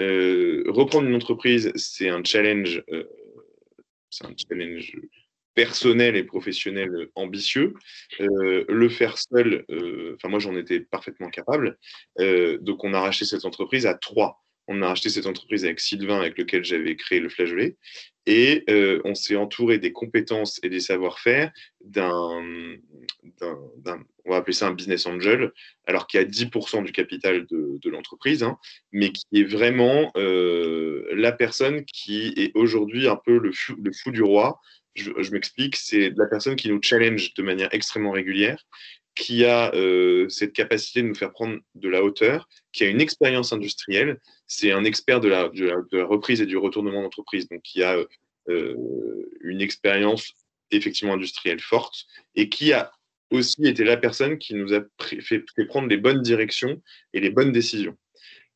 Euh, 0.00 0.64
reprendre 0.68 1.08
une 1.08 1.16
entreprise, 1.16 1.72
c'est 1.74 2.08
un 2.08 2.22
challenge, 2.22 2.82
euh, 2.92 3.04
c'est 4.08 4.24
un 4.24 4.34
challenge 4.36 4.96
personnel 5.54 6.16
et 6.16 6.24
professionnel 6.24 7.08
ambitieux. 7.14 7.74
le 8.18 8.88
faire 8.88 9.18
seul, 9.18 9.66
moi 10.24 10.38
j'en 10.38 10.56
étais 10.56 10.80
parfaitement 10.80 11.28
capable. 11.28 11.76
donc 12.18 12.84
on 12.84 12.94
a 12.94 13.00
racheté 13.00 13.26
cette 13.26 13.44
entreprise 13.44 13.84
à 13.84 13.92
trois 13.92 14.42
on 14.68 14.82
a 14.82 14.88
racheté 14.88 15.08
cette 15.08 15.26
entreprise 15.26 15.64
avec 15.64 15.80
Sylvain, 15.80 16.20
avec 16.20 16.38
lequel 16.38 16.64
j'avais 16.64 16.96
créé 16.96 17.20
le 17.20 17.28
flageolet, 17.28 17.76
et 18.26 18.62
euh, 18.70 19.00
on 19.04 19.14
s'est 19.14 19.36
entouré 19.36 19.78
des 19.78 19.92
compétences 19.92 20.60
et 20.62 20.68
des 20.68 20.80
savoir-faire 20.80 21.50
d'un, 21.84 22.40
on 24.24 24.30
va 24.30 24.36
appeler 24.36 24.52
ça 24.52 24.68
un 24.68 24.74
business 24.74 25.06
angel, 25.06 25.50
alors 25.86 26.06
qui 26.06 26.18
a 26.18 26.24
10% 26.24 26.84
du 26.84 26.92
capital 26.92 27.46
de, 27.50 27.90
l'entreprise, 27.90 28.42
hein, 28.42 28.58
mais 28.92 29.10
qui 29.10 29.26
est 29.32 29.44
vraiment 29.44 30.12
euh, 30.16 31.04
la 31.14 31.32
personne 31.32 31.84
qui 31.84 32.32
est 32.36 32.52
aujourd'hui 32.54 33.08
un 33.08 33.16
peu 33.16 33.38
le 33.38 33.52
fou, 33.52 34.10
du 34.12 34.22
roi. 34.22 34.60
Je 34.94 35.30
m'explique, 35.32 35.76
c'est 35.76 36.12
la 36.16 36.26
personne 36.26 36.54
qui 36.54 36.68
nous 36.68 36.80
challenge 36.82 37.34
de 37.34 37.42
manière 37.42 37.68
extrêmement 37.72 38.10
régulière, 38.12 38.62
qui 39.14 39.44
a 39.44 39.74
euh, 39.74 40.28
cette 40.28 40.52
capacité 40.52 41.02
de 41.02 41.08
nous 41.08 41.14
faire 41.14 41.32
prendre 41.32 41.58
de 41.74 41.88
la 41.88 42.02
hauteur, 42.02 42.48
qui 42.72 42.84
a 42.84 42.88
une 42.88 43.00
expérience 43.00 43.52
industrielle. 43.52 44.18
C'est 44.46 44.72
un 44.72 44.84
expert 44.84 45.20
de 45.20 45.28
la, 45.28 45.50
reprise 46.04 46.40
et 46.40 46.46
du 46.46 46.56
retournement 46.56 47.02
d'entreprise, 47.02 47.48
donc 47.48 47.62
qui 47.62 47.82
a 47.82 47.98
euh, 48.48 48.76
une 49.42 49.60
expérience 49.60 50.32
effectivement 50.70 51.14
industrielle 51.14 51.60
forte 51.60 52.06
et 52.34 52.48
qui 52.48 52.72
a 52.72 52.90
aussi 53.30 53.66
été 53.66 53.84
la 53.84 53.96
personne 53.96 54.38
qui 54.38 54.54
nous 54.54 54.74
a 54.74 54.80
fait, 55.20 55.44
prendre 55.68 55.88
les 55.88 55.96
bonnes 55.96 56.22
directions 56.22 56.80
et 57.12 57.20
les 57.20 57.30
bonnes 57.30 57.52
décisions. 57.52 57.96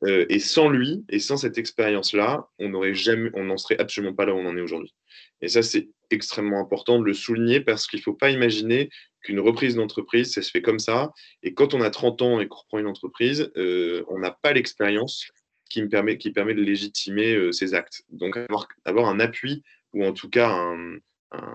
Euh, 0.05 0.27
et 0.29 0.39
sans 0.39 0.69
lui 0.69 1.05
et 1.09 1.19
sans 1.19 1.39
cette 1.39 1.57
expérience-là, 1.57 2.49
on 2.59 2.69
n'en 2.69 3.57
serait 3.57 3.79
absolument 3.79 4.15
pas 4.15 4.27
là 4.27 4.35
où 4.35 4.39
on 4.39 4.47
en 4.47 4.57
est 4.57 4.61
aujourd'hui. 4.61 4.95
Et 5.41 5.49
ça, 5.49 5.63
c'est 5.63 5.89
extrêmement 6.11 6.61
important 6.61 6.99
de 6.99 7.05
le 7.05 7.15
souligner 7.15 7.61
parce 7.61 7.87
qu'il 7.87 8.01
ne 8.01 8.03
faut 8.03 8.15
pas 8.15 8.31
imaginer 8.31 8.91
qu'une 9.27 9.41
reprise 9.41 9.75
d'entreprise, 9.75 10.33
ça 10.33 10.41
se 10.41 10.51
fait 10.51 10.63
comme 10.63 10.79
ça. 10.79 11.13
Et 11.43 11.53
quand 11.53 11.75
on 11.75 11.81
a 11.81 11.91
30 11.91 12.23
ans 12.23 12.41
et 12.41 12.47
qu'on 12.47 12.61
reprend 12.61 12.79
une 12.79 12.87
entreprise, 12.87 13.51
euh, 13.57 14.05
on 14.09 14.19
n'a 14.21 14.31
pas 14.31 14.53
l'expérience 14.53 15.27
qui, 15.69 15.83
me 15.83 15.89
permet, 15.89 16.17
qui 16.17 16.31
permet 16.31 16.55
de 16.55 16.63
légitimer 16.63 17.35
euh, 17.35 17.51
ces 17.51 17.75
actes. 17.75 18.05
Donc, 18.11 18.37
avoir, 18.37 18.69
avoir, 18.85 19.09
un 19.09 19.19
appui, 19.19 19.65
ou 19.93 20.05
en 20.05 20.13
tout 20.13 20.31
cas 20.31 20.49
un, 20.49 20.99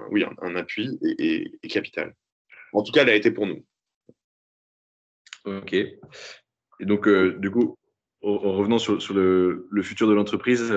oui, 0.10 0.26
un, 0.42 0.56
appui, 0.56 1.00
est, 1.02 1.68
capital. 1.70 2.14
En 2.74 2.84
tout 2.84 2.92
cas, 2.92 3.04
elle 3.04 3.10
a 3.10 3.16
été 3.16 3.32
pour 3.32 3.48
nous. 3.48 3.66
Ok. 5.46 5.74
Et 5.74 5.98
donc, 6.82 7.08
euh, 7.08 7.38
du 7.40 7.50
coup, 7.50 7.78
en 8.22 8.38
revenant 8.38 8.80
sur, 8.80 9.14
le, 9.14 9.68
le, 9.72 9.82
futur 9.82 10.08
de 10.08 10.14
l'entreprise, 10.14 10.74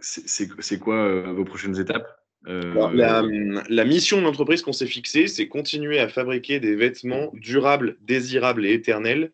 c'est 0.00 0.78
quoi 0.80 1.32
vos 1.32 1.44
prochaines 1.44 1.78
étapes? 1.78 2.19
Euh, 2.46 3.62
la, 3.68 3.84
mission 3.84 4.18
de 4.18 4.22
l'entreprise 4.22 4.62
qu'on 4.62 4.72
s'est 4.72 4.86
fixée, 4.86 5.26
c'est 5.26 5.48
continuer 5.48 5.98
à 5.98 6.08
fabriquer 6.08 6.58
des 6.58 6.74
vêtements 6.74 7.30
durables, 7.34 7.98
désirables 8.00 8.64
et 8.64 8.72
éternels, 8.72 9.32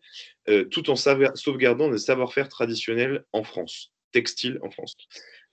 euh, 0.49 0.65
tout 0.65 0.89
en 0.89 0.95
sauvegardant 0.95 1.89
des 1.89 1.97
savoir-faire 1.97 2.49
traditionnels 2.49 3.23
en 3.31 3.43
France, 3.43 3.93
textiles 4.11 4.59
en 4.61 4.71
France. 4.71 4.95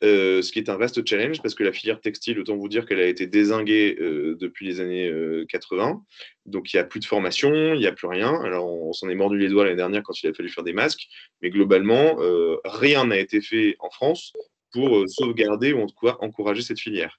euh, 0.03 0.43
ce 0.43 0.51
qui 0.51 0.59
est 0.59 0.69
un 0.69 0.77
vaste 0.77 1.09
challenge 1.09 1.41
parce 1.41 1.55
que 1.55 1.63
la 1.63 1.73
filière 1.73 2.01
textile, 2.01 2.41
autant 2.41 2.57
vous 2.57 2.69
dire 2.69 2.85
qu'elle 2.85 2.99
a 2.99 3.07
été 3.07 3.27
désinguée 3.27 3.97
depuis 3.97 4.67
les 4.67 4.81
années 4.81 5.11
80. 5.49 6.03
Donc 6.47 6.73
il 6.73 6.77
n'y 6.77 6.81
a 6.81 6.85
plus 6.85 7.01
de 7.01 7.05
formation, 7.05 7.75
il 7.75 7.79
n'y 7.79 7.87
a 7.87 7.93
plus 7.93 8.09
rien. 8.09 8.35
Alors 8.43 8.67
on, 8.67 8.93
s'en 8.93 9.09
est 9.09 9.15
mordu 9.15 9.39
les 9.39 9.49
doigts 9.49 9.65
l'année 9.65 9.77
dernière 9.77 10.03
quand 10.03 10.21
il 10.23 10.29
a 10.29 10.35
fallu 10.35 10.49
faire 10.49 10.65
des 10.65 10.73
masques, 10.73 11.07
mais 11.41 11.51
globalement, 11.51 12.17
rien 12.65 13.07
n'a 13.07 13.19
été 13.19 13.41
fait 13.41 13.77
en 13.79 13.91
France 13.91 14.33
pour 14.75 15.09
sauvegarder 15.09 15.73
ou 15.73 15.81
en 15.81 15.87
tout 15.87 16.07
cas 16.07 16.17
encourager 16.21 16.61
cette 16.61 16.81
filière. 16.81 17.19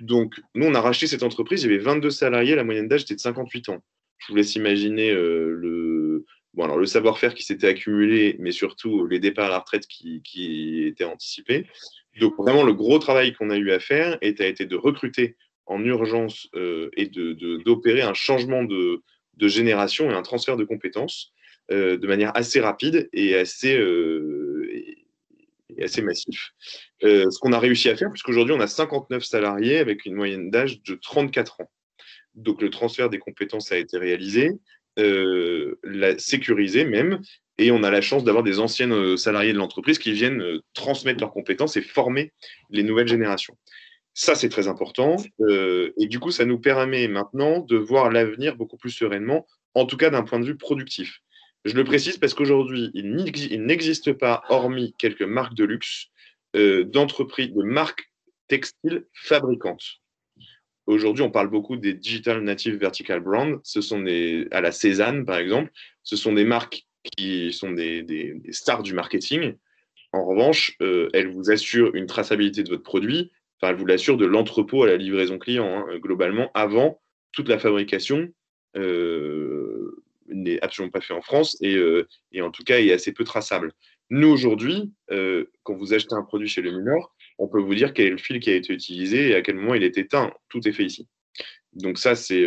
Donc 0.00 0.40
nous, 0.54 0.66
on 0.66 0.74
a 0.74 0.80
racheté 0.80 1.06
cette 1.06 1.22
entreprise, 1.22 1.62
il 1.62 1.70
y 1.70 1.74
avait 1.74 1.82
22 1.82 2.10
salariés, 2.10 2.54
la 2.54 2.64
moyenne 2.64 2.88
d'âge 2.88 3.02
était 3.02 3.14
de 3.14 3.20
58 3.20 3.70
ans. 3.70 3.82
Je 4.18 4.26
vous 4.28 4.36
laisse 4.36 4.56
imaginer 4.56 5.12
le, 5.12 6.26
bon, 6.52 6.76
le 6.76 6.86
savoir-faire 6.86 7.34
qui 7.34 7.44
s'était 7.44 7.68
accumulé, 7.68 8.36
mais 8.40 8.50
surtout 8.50 9.06
les 9.06 9.20
départs 9.20 9.46
à 9.46 9.50
la 9.50 9.58
retraite 9.60 9.86
qui, 9.86 10.20
qui 10.22 10.84
étaient 10.84 11.04
anticipés. 11.04 11.66
Donc 12.20 12.36
vraiment, 12.36 12.64
le 12.64 12.74
gros 12.74 12.98
travail 12.98 13.32
qu'on 13.34 13.50
a 13.50 13.56
eu 13.56 13.70
à 13.70 13.78
faire 13.78 14.18
a 14.20 14.26
été 14.26 14.66
de 14.66 14.76
recruter 14.76 15.36
en 15.66 15.84
urgence 15.84 16.48
euh, 16.54 16.90
et 16.96 17.06
d'opérer 17.06 18.02
de, 18.02 18.06
un 18.06 18.14
changement 18.14 18.64
de, 18.64 19.02
de, 19.34 19.48
génération 19.48 20.10
et 20.10 20.14
un 20.14 20.22
transfert 20.22 20.56
de 20.56 20.64
compétences 20.64 21.32
euh, 21.72 21.98
de 21.98 22.06
manière 22.06 22.36
assez 22.36 22.60
rapide 22.60 23.08
et 23.12 23.34
assez, 23.34 23.76
euh, 23.76 24.68
et 25.76 25.82
assez 25.82 26.02
massif. 26.02 26.52
Ce 27.02 27.38
qu'on 27.38 27.52
a 27.52 27.58
réussi 27.58 27.88
à 27.88 27.96
faire, 27.96 28.10
puisqu'aujourd'hui, 28.10 28.54
on 28.54 28.60
a 28.60 28.66
59 28.66 29.24
salariés 29.24 29.78
avec 29.78 30.04
une 30.06 30.14
moyenne 30.14 30.50
d'âge 30.50 30.82
de 30.82 30.94
34 30.94 31.60
ans. 31.60 31.70
Donc 32.34 32.60
le 32.60 32.70
transfert 32.70 33.10
des 33.10 33.18
compétences 33.18 33.72
a 33.72 33.78
été 33.78 33.98
réalisé, 33.98 34.52
la 34.96 36.18
sécuriser 36.18 36.84
même, 36.84 37.20
et 37.58 37.70
on 37.70 37.82
a 37.82 37.90
la 37.90 38.00
chance 38.00 38.24
d'avoir 38.24 38.44
des 38.44 38.58
anciennes 38.58 38.92
euh, 38.92 39.16
salariés 39.16 39.52
de 39.52 39.58
l'entreprise 39.58 39.98
qui 39.98 40.12
viennent 40.12 40.42
euh, 40.42 40.60
transmettre 40.74 41.20
leurs 41.20 41.32
compétences 41.32 41.76
et 41.76 41.82
former 41.82 42.32
les 42.70 42.82
nouvelles 42.82 43.08
générations. 43.08 43.56
Ça, 44.14 44.34
c'est 44.34 44.48
très 44.48 44.68
important. 44.68 45.16
Euh, 45.40 45.92
et 45.98 46.06
du 46.06 46.20
coup, 46.20 46.30
ça 46.30 46.44
nous 46.44 46.58
permet 46.58 47.08
maintenant 47.08 47.60
de 47.60 47.76
voir 47.76 48.10
l'avenir 48.10 48.56
beaucoup 48.56 48.76
plus 48.76 48.90
sereinement, 48.90 49.46
en 49.74 49.86
tout 49.86 49.96
cas 49.96 50.10
d'un 50.10 50.22
point 50.22 50.38
de 50.38 50.44
vue 50.44 50.56
productif. 50.56 51.20
Je 51.64 51.74
le 51.74 51.84
précise 51.84 52.18
parce 52.18 52.32
qu'aujourd'hui, 52.32 52.90
il 52.94 53.10
n'existe 53.10 54.12
pas, 54.12 54.42
hormis 54.48 54.94
quelques 54.98 55.22
marques 55.22 55.54
de 55.54 55.64
luxe, 55.64 56.06
d'entreprises, 56.56 57.52
de 57.52 57.62
marques 57.62 58.10
textiles 58.48 59.06
fabricantes. 59.12 60.00
Aujourd'hui, 60.86 61.24
on 61.24 61.30
parle 61.30 61.48
beaucoup 61.48 61.76
des 61.76 61.94
Digital 61.94 62.40
Native 62.42 62.76
Vertical 62.76 63.20
Brands. 63.20 63.58
Ce 63.64 63.80
sont 63.80 64.00
des, 64.00 64.46
à 64.52 64.60
la 64.60 64.70
Cézanne, 64.70 65.24
par 65.24 65.38
exemple, 65.38 65.70
ce 66.02 66.16
sont 66.16 66.32
des 66.32 66.44
marques 66.44 66.86
qui 67.16 67.52
sont 67.52 67.72
des, 67.72 68.40
stars 68.50 68.82
du 68.82 68.94
marketing. 68.94 69.54
En 70.12 70.24
revanche, 70.24 70.76
euh, 70.80 71.08
elles 71.12 71.28
vous 71.28 71.50
assurent 71.50 71.94
une 71.94 72.06
traçabilité 72.06 72.62
de 72.62 72.68
votre 72.70 72.84
produit. 72.84 73.32
Enfin, 73.60 73.72
elles 73.72 73.78
vous 73.78 73.86
l'assurent 73.86 74.16
de 74.16 74.26
l'entrepôt 74.26 74.84
à 74.84 74.86
la 74.86 74.96
livraison 74.96 75.38
client. 75.38 75.66
Hein. 75.66 75.98
globalement, 75.98 76.50
avant, 76.54 77.00
toute 77.32 77.48
la 77.48 77.58
fabrication 77.58 78.28
euh, 78.76 80.02
n'est 80.28 80.60
absolument 80.62 80.90
pas 80.90 81.00
faite 81.00 81.16
en 81.16 81.22
France 81.22 81.56
euh, 81.62 82.06
et, 82.32 82.42
en 82.42 82.50
tout 82.50 82.64
cas 82.64 82.78
est 82.78 82.92
assez 82.92 83.12
peu 83.12 83.24
traçable. 83.24 83.72
Nous, 84.10 84.28
aujourd'hui, 84.28 84.92
quand 85.08 85.74
vous 85.74 85.94
achetez 85.94 86.14
un 86.14 86.22
produit 86.22 86.48
chez 86.48 86.62
le 86.62 86.70
Minor, 86.70 87.14
on 87.38 87.48
peut 87.48 87.60
vous 87.60 87.74
dire 87.74 87.92
quel 87.92 88.06
est 88.06 88.10
le 88.10 88.18
fil 88.18 88.40
qui 88.40 88.50
a 88.50 88.54
été 88.54 88.72
utilisé 88.72 89.30
et 89.30 89.34
à 89.34 89.42
quel 89.42 89.56
moment 89.56 89.74
il 89.74 89.82
est 89.82 89.98
éteint. 89.98 90.32
Tout 90.48 90.66
est 90.66 90.72
fait 90.72 90.84
ici. 90.84 91.08
Donc 91.72 91.98
ça, 91.98 92.14
c'est 92.14 92.46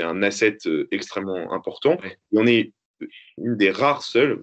un 0.00 0.22
asset 0.22 0.58
extrêmement 0.90 1.52
important. 1.52 1.98
Et 2.04 2.16
on 2.32 2.46
est 2.46 2.72
une 3.38 3.56
des 3.56 3.70
rares 3.70 4.02
seules, 4.02 4.40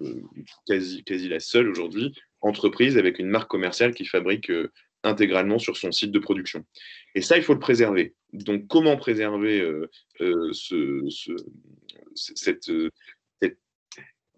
quasi, 0.66 1.04
quasi 1.04 1.28
la 1.28 1.40
seule 1.40 1.68
aujourd'hui, 1.68 2.14
entreprise 2.40 2.96
avec 2.98 3.18
une 3.18 3.28
marque 3.28 3.50
commerciale 3.50 3.94
qui 3.94 4.04
fabrique 4.04 4.50
euh, 4.50 4.72
intégralement 5.02 5.58
sur 5.58 5.76
son 5.76 5.92
site 5.92 6.12
de 6.12 6.18
production. 6.18 6.64
Et 7.14 7.20
ça, 7.20 7.36
il 7.36 7.42
faut 7.42 7.54
le 7.54 7.60
préserver. 7.60 8.14
Donc, 8.32 8.66
comment 8.68 8.96
préserver 8.96 9.60
euh, 9.60 9.88
euh, 10.20 10.52
ce, 10.52 11.04
cette, 12.14 12.70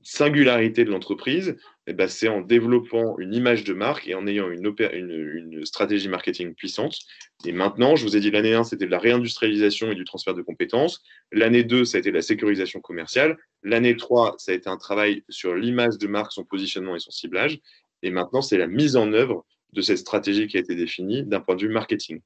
singularité 0.02 0.84
de 0.84 0.90
l'entreprise, 0.90 1.56
eh 1.86 1.92
ben, 1.92 2.08
c'est 2.08 2.28
en 2.28 2.40
développant 2.40 3.18
une 3.18 3.34
image 3.34 3.64
de 3.64 3.74
marque 3.74 4.08
et 4.08 4.14
en 4.14 4.26
ayant 4.26 4.50
une, 4.50 4.74
une, 4.92 5.66
stratégie 5.66 6.08
marketing 6.08 6.54
puissante. 6.54 6.96
Et 7.44 7.52
maintenant, 7.52 7.96
je 7.96 8.04
vous 8.04 8.16
ai 8.16 8.20
dit, 8.20 8.30
l'année 8.30 8.54
1, 8.54 8.64
c'était 8.64 8.86
de 8.86 8.90
la 8.90 8.98
réindustrialisation 8.98 9.90
et 9.90 9.94
du 9.94 10.04
transfert 10.04 10.34
de 10.34 10.42
compétences. 10.42 11.02
L'année 11.32 11.64
2, 11.64 11.84
ça 11.84 11.98
a 11.98 12.00
été 12.00 12.10
de 12.10 12.16
la 12.16 12.22
sécurisation 12.22 12.80
commerciale. 12.80 13.36
L'année 13.62 13.96
3, 13.96 14.36
ça 14.38 14.52
a 14.52 14.54
été 14.54 14.68
un 14.68 14.78
travail 14.78 15.22
sur 15.28 15.54
l'image 15.54 15.98
de 15.98 16.06
marque, 16.06 16.32
son 16.32 16.44
positionnement 16.44 16.96
et 16.96 17.00
son 17.00 17.10
ciblage. 17.10 17.60
Et 18.02 18.10
maintenant, 18.10 18.40
c'est 18.40 18.58
la 18.58 18.66
mise 18.66 18.96
en 18.96 19.12
œuvre 19.12 19.44
de 19.72 19.82
cette 19.82 19.98
stratégie 19.98 20.46
qui 20.46 20.56
a 20.56 20.60
été 20.60 20.74
définie 20.74 21.24
d'un 21.24 21.40
point 21.40 21.56
de 21.56 21.60
vue 21.60 21.68
marketing. 21.68 22.20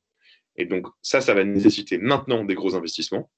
Et 0.57 0.67
donc, 0.67 0.87
ça, 1.03 1.21
ça 1.21 1.35
va 1.35 1.45
nécessiter 1.45 1.99
maintenant 1.99 2.45
des 2.45 2.55
gros 2.55 2.77
investissements 2.77 3.31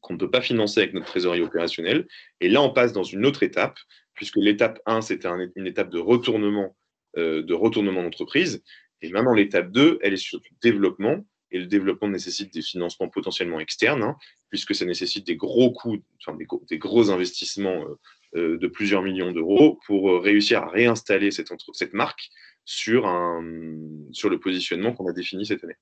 qu'on 0.00 0.14
ne 0.14 0.18
peut 0.18 0.30
pas 0.30 0.40
financer 0.40 0.80
avec 0.80 0.94
notre 0.94 1.06
trésorerie 1.06 1.42
opérationnelle. 1.42 2.06
Et 2.40 2.48
là, 2.48 2.62
on 2.62 2.70
passe 2.70 2.92
dans 2.92 3.02
une 3.02 3.26
autre 3.26 3.42
étape, 3.42 3.78
puisque 4.14 4.36
l'étape 4.36 4.80
1, 4.86 5.02
c'était 5.02 5.28
une 5.56 5.66
étape 5.66 5.90
de 5.90 5.98
retournement 5.98 6.74
euh, 7.18 7.42
de 7.42 7.54
retournement 7.54 8.04
d'entreprise. 8.04 8.62
Et 9.02 9.10
maintenant, 9.10 9.34
l'étape 9.34 9.72
2, 9.72 9.98
elle 10.00 10.12
est 10.12 10.16
sur 10.16 10.38
le 10.38 10.56
développement. 10.62 11.26
Et 11.50 11.58
le 11.58 11.66
développement 11.66 12.06
nécessite 12.06 12.54
des 12.54 12.62
financements 12.62 13.08
potentiellement 13.08 13.58
externes, 13.58 14.04
hein, 14.04 14.16
puisque 14.48 14.76
ça 14.76 14.84
nécessite 14.84 15.26
des 15.26 15.34
gros 15.34 15.72
coûts, 15.72 15.98
enfin, 16.20 16.38
des, 16.38 16.78
gros 16.78 17.10
investissements 17.10 17.84
euh, 17.84 17.98
euh, 18.36 18.58
de 18.58 18.68
plusieurs 18.68 19.02
millions 19.02 19.32
d'euros 19.32 19.80
pour 19.86 20.22
réussir 20.22 20.62
à 20.62 20.68
réinstaller 20.68 21.32
cette, 21.32 21.50
marque 21.94 22.28
sur 22.64 23.02
le 23.02 24.38
positionnement 24.38 24.92
qu'on 24.92 25.08
a 25.08 25.12
défini 25.12 25.44
cette 25.44 25.64
année. 25.64 25.74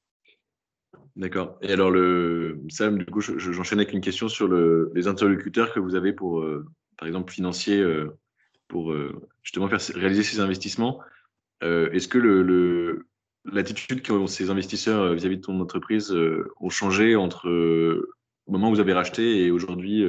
D'accord. 1.18 1.58
Et 1.62 1.72
alors, 1.72 1.92
Sam, 2.68 2.96
du 2.96 3.04
coup, 3.04 3.20
j'enchaîne 3.20 3.80
avec 3.80 3.92
une 3.92 4.00
question 4.00 4.28
sur 4.28 4.46
le, 4.46 4.92
les 4.94 5.08
interlocuteurs 5.08 5.74
que 5.74 5.80
vous 5.80 5.96
avez 5.96 6.12
pour, 6.12 6.42
euh, 6.42 6.64
par 6.96 7.08
exemple, 7.08 7.32
financiers, 7.32 7.80
euh, 7.80 8.16
pour 8.68 8.92
euh, 8.92 9.20
justement 9.42 9.68
faire 9.68 9.80
réaliser 9.96 10.22
ces 10.22 10.38
investissements. 10.38 11.00
Est-ce 11.60 12.06
que 12.06 12.18
le, 12.18 13.08
l'attitude 13.44 14.06
qu'ont 14.06 14.28
ces 14.28 14.48
investisseurs 14.48 15.12
vis-à-vis 15.12 15.38
de 15.38 15.42
ton 15.42 15.58
entreprise 15.60 16.14
ont 16.60 16.70
changé 16.70 17.16
entre 17.16 17.48
le 17.48 18.12
moment 18.46 18.68
où 18.68 18.74
vous 18.74 18.80
avez 18.80 18.92
racheté 18.92 19.44
et 19.44 19.50
aujourd'hui, 19.50 20.04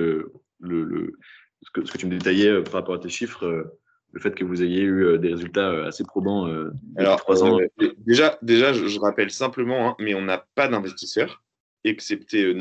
ce 0.61 1.71
que 1.71 1.97
tu 1.97 2.05
me 2.05 2.11
détaillais 2.11 2.61
par 2.61 2.73
rapport 2.73 2.93
à 2.93 2.99
tes 2.99 3.09
chiffres 3.09 3.75
le 4.11 4.19
fait 4.19 4.33
que 4.33 4.43
vous 4.43 4.63
ayez 4.63 4.81
eu 4.81 5.05
euh, 5.05 5.17
des 5.17 5.29
résultats 5.29 5.69
euh, 5.69 5.87
assez 5.87 6.03
probants 6.03 6.47
euh, 6.47 6.71
depuis 6.97 7.17
trois 7.17 7.43
ans 7.43 7.59
Déjà, 7.99 8.37
déjà 8.41 8.73
je, 8.73 8.99
rappelle 8.99 9.31
simplement, 9.31 9.89
hein, 9.89 9.95
mais 9.99 10.15
on 10.15 10.21
n'a 10.21 10.45
pas 10.55 10.67
d'investisseurs, 10.67 11.43
excepté 11.83 12.53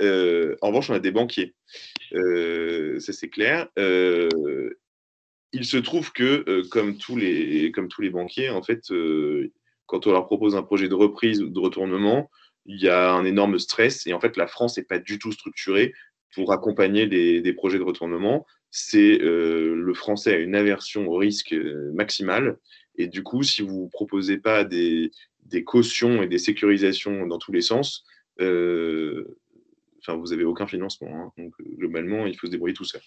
en 0.00 0.66
revanche, 0.68 0.90
on 0.90 0.94
a 0.94 1.00
des 1.00 1.12
banquiers. 1.12 1.54
ça, 2.12 3.12
c'est 3.12 3.28
clair. 3.28 3.68
il 3.76 5.64
se 5.64 5.76
trouve 5.76 6.12
que, 6.12 6.66
comme, 6.68 6.98
tous 6.98 7.16
les, 7.16 7.70
comme 7.72 7.88
tous 7.88 8.02
les 8.02 8.10
banquiers, 8.10 8.50
en 8.50 8.62
fait, 8.62 8.92
quand 9.86 10.06
on 10.06 10.12
leur 10.12 10.26
propose 10.26 10.56
un 10.56 10.62
projet 10.62 10.88
de 10.88 10.94
reprise 10.94 11.40
ou 11.40 11.48
de 11.48 11.58
retournement, 11.58 12.30
il 12.66 12.80
y 12.80 12.88
a 12.88 13.12
un 13.12 13.24
énorme 13.24 13.58
stress. 13.58 14.06
Et 14.06 14.12
en 14.12 14.20
fait, 14.20 14.36
la 14.36 14.46
France 14.46 14.76
n'est 14.76 14.84
pas 14.84 14.98
du 14.98 15.18
tout 15.18 15.32
structurée 15.32 15.94
pour 16.34 16.52
accompagner 16.52 17.06
des 17.06 17.52
projets 17.52 17.78
de 17.78 17.84
retournement 17.84 18.44
c'est 18.72 19.20
euh, 19.20 19.74
le 19.74 19.94
français 19.94 20.34
a 20.34 20.38
une 20.38 20.54
aversion 20.54 21.06
au 21.06 21.16
risque 21.16 21.52
euh, 21.52 21.92
maximal. 21.92 22.56
Et 22.96 23.06
du 23.06 23.22
coup, 23.22 23.42
si 23.42 23.60
vous 23.60 23.84
ne 23.84 23.88
proposez 23.88 24.38
pas 24.38 24.64
des, 24.64 25.10
cautions 25.66 26.22
et 26.22 26.26
des 26.26 26.38
sécurisations 26.38 27.26
dans 27.26 27.38
tous 27.38 27.52
les 27.52 27.60
sens, 27.60 28.06
euh, 28.40 29.36
vous 30.08 30.28
n'avez 30.28 30.44
aucun 30.44 30.66
financement. 30.66 31.08
Hein. 31.14 31.32
Donc, 31.36 31.52
globalement, 31.76 32.26
il 32.26 32.36
faut 32.36 32.46
se 32.46 32.50
débrouiller 32.50 32.74
tout 32.74 32.84
seul. 32.84 33.02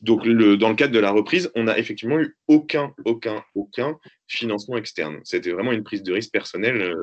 Donc, 0.00 0.22
dans 0.24 0.68
le 0.68 0.74
cadre 0.76 0.94
de 0.94 1.00
la 1.00 1.10
reprise, 1.10 1.50
on 1.56 1.64
n'a 1.64 1.78
effectivement 1.78 2.20
eu 2.20 2.36
aucun, 2.46 2.94
aucun, 3.04 3.42
aucun 3.56 3.98
financement 4.28 4.76
externe. 4.76 5.18
C'était 5.24 5.50
vraiment 5.50 5.72
une 5.72 5.82
prise 5.82 6.04
de 6.04 6.12
risque 6.12 6.30
personnelle 6.30 6.94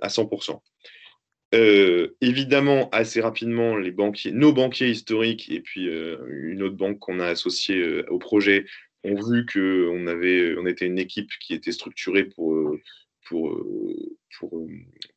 à 0.00 0.08
100%. 0.08 0.58
Euh, 1.54 2.16
évidemment, 2.20 2.90
assez 2.90 3.20
rapidement, 3.20 3.78
nos 3.78 4.52
banquiers 4.52 4.90
historiques 4.90 5.48
et 5.50 5.60
puis 5.60 5.88
euh, 5.88 6.18
une 6.28 6.62
autre 6.62 6.74
banque 6.74 6.98
qu'on 6.98 7.20
a 7.20 7.26
associée 7.26 7.78
euh, 7.78 8.04
au 8.10 8.18
projet 8.18 8.66
ont 9.04 9.14
vu 9.14 9.46
qu'on 9.46 10.08
on 10.08 10.66
était 10.66 10.86
une 10.86 10.98
équipe 10.98 11.30
qui 11.40 11.54
était 11.54 11.70
structurée 11.70 12.24
pour, 12.24 12.74
pour, 13.28 13.60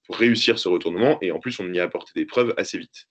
réussir 0.09 0.59
ce 0.59 0.69
retournement 0.69 1.17
et 1.21 1.31
en 1.31 1.39
plus, 1.39 1.59
on 1.59 1.73
y 1.73 1.79
a 1.79 1.83
apporté 1.83 2.11
des 2.15 2.25
preuves 2.25 2.53
assez 2.57 2.77
vite. 2.77 3.07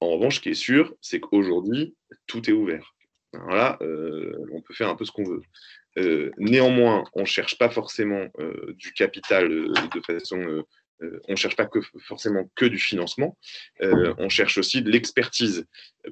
En 0.00 0.10
revanche, 0.10 0.36
ce 0.36 0.40
qui 0.40 0.50
est 0.50 0.54
sûr, 0.54 0.94
c'est 1.00 1.20
qu'aujourd'hui, 1.20 1.94
tout 2.26 2.50
est 2.50 2.52
ouvert. 2.52 2.94
là, 3.32 3.78
on 3.80 4.60
peut 4.60 4.74
faire 4.74 4.90
un 4.90 4.96
peu 4.96 5.06
ce 5.06 5.12
qu'on 5.12 5.24
veut. 5.24 6.32
néanmoins, 6.36 7.04
on 7.14 7.22
ne 7.22 7.26
cherche 7.26 7.56
pas 7.56 7.70
forcément 7.70 8.26
du 8.74 8.92
capital 8.92 9.48
de 9.48 10.00
façon 10.06 10.64
euh, 11.02 11.20
on 11.28 11.32
ne 11.32 11.36
cherche 11.36 11.56
pas 11.56 11.68
forcément 12.00 12.50
que 12.54 12.64
du 12.64 12.78
financement, 12.78 13.36
euh, 13.82 14.14
on 14.18 14.28
cherche 14.28 14.56
aussi 14.58 14.82
de 14.82 14.90
l'expertise 14.90 15.66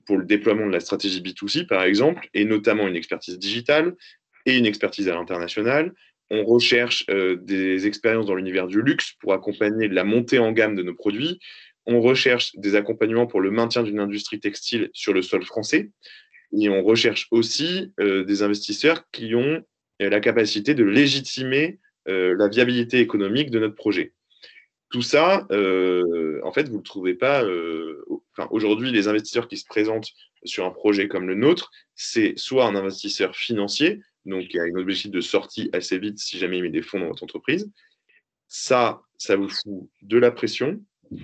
pour 0.06 0.18
le 0.18 0.24
déploiement 0.24 0.66
de 0.66 0.72
la 0.72 0.80
stratégie 0.80 1.22
B2C, 1.22 1.66
par 1.66 1.84
exemple, 1.84 2.28
et 2.34 2.44
notamment 2.44 2.86
une 2.86 2.96
expertise 2.96 3.38
digitale 3.38 3.94
et 4.46 4.58
une 4.58 4.66
expertise 4.66 5.08
à 5.08 5.14
l'international. 5.14 5.92
on 6.30 6.44
recherche 6.44 7.06
des 7.06 7.86
expériences 7.86 8.26
dans 8.26 8.34
l'univers 8.34 8.66
du 8.66 8.82
luxe 8.82 9.12
pour 9.20 9.34
accompagner 9.34 9.88
la 9.88 10.04
montée 10.04 10.38
en 10.38 10.52
gamme 10.52 10.74
de 10.74 10.82
nos 10.82 10.94
produits. 10.94 11.38
On 11.86 12.00
recherche 12.00 12.56
des 12.56 12.76
accompagnements 12.76 13.26
pour 13.26 13.40
le 13.40 13.50
maintien 13.50 13.82
d'une 13.82 14.00
industrie 14.00 14.40
textile 14.40 14.90
sur 14.94 15.12
le 15.12 15.22
sol 15.22 15.44
français. 15.44 15.90
Et 16.58 16.68
on 16.70 16.82
recherche 16.82 17.28
aussi 17.30 17.92
des 17.98 18.42
investisseurs 18.42 19.04
qui 19.12 19.34
ont 19.34 19.62
la 20.00 20.20
capacité 20.20 20.74
de 20.74 20.84
légitimer 20.84 21.78
la 22.06 22.48
viabilité 22.48 23.00
économique 23.00 23.50
de 23.50 23.60
notre 23.60 23.74
projet. 23.74 24.14
Tout 24.94 25.02
ça, 25.02 25.44
en 25.50 26.52
fait, 26.52 26.68
vous 26.68 26.74
ne 26.74 26.78
le 26.78 26.84
trouvez 26.84 27.14
pas. 27.14 27.42
Aujourd'hui, 28.50 28.92
les 28.92 29.08
investisseurs 29.08 29.48
qui 29.48 29.56
se 29.56 29.66
présentent 29.66 30.06
sur 30.44 30.64
un 30.64 30.70
projet 30.70 31.08
comme 31.08 31.26
le 31.26 31.34
nôtre, 31.34 31.72
c'est 31.96 32.34
soit 32.36 32.64
un 32.64 32.76
investisseur 32.76 33.34
financier, 33.34 34.00
donc 34.24 34.54
y 34.54 34.60
a 34.60 34.66
une 34.66 34.78
objectif 34.78 35.10
de 35.10 35.20
sortie 35.20 35.68
assez 35.72 35.98
vite 35.98 36.20
si 36.20 36.38
jamais 36.38 36.58
il 36.58 36.62
met 36.62 36.70
des 36.70 36.80
fonds 36.80 37.00
dans 37.00 37.08
votre 37.08 37.24
entreprise. 37.24 37.72
Ça, 38.46 39.02
ça 39.18 39.34
vous 39.34 39.48
fout 39.48 39.90
de 40.02 40.16
la 40.16 40.30
pression, 40.30 40.80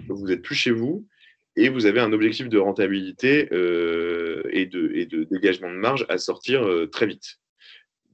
vous 0.08 0.26
n'êtes 0.26 0.42
plus 0.42 0.56
chez 0.56 0.72
vous 0.72 1.06
et 1.54 1.68
vous 1.68 1.86
avez 1.86 2.00
un 2.00 2.12
objectif 2.12 2.48
de 2.48 2.58
rentabilité 2.58 3.50
euh, 3.52 4.42
et, 4.50 4.66
de, 4.66 5.28
dégagement 5.30 5.70
de 5.70 5.76
marge 5.76 6.06
à 6.08 6.18
sortir 6.18 6.66
euh, 6.66 6.88
très 6.88 7.06
vite. 7.06 7.39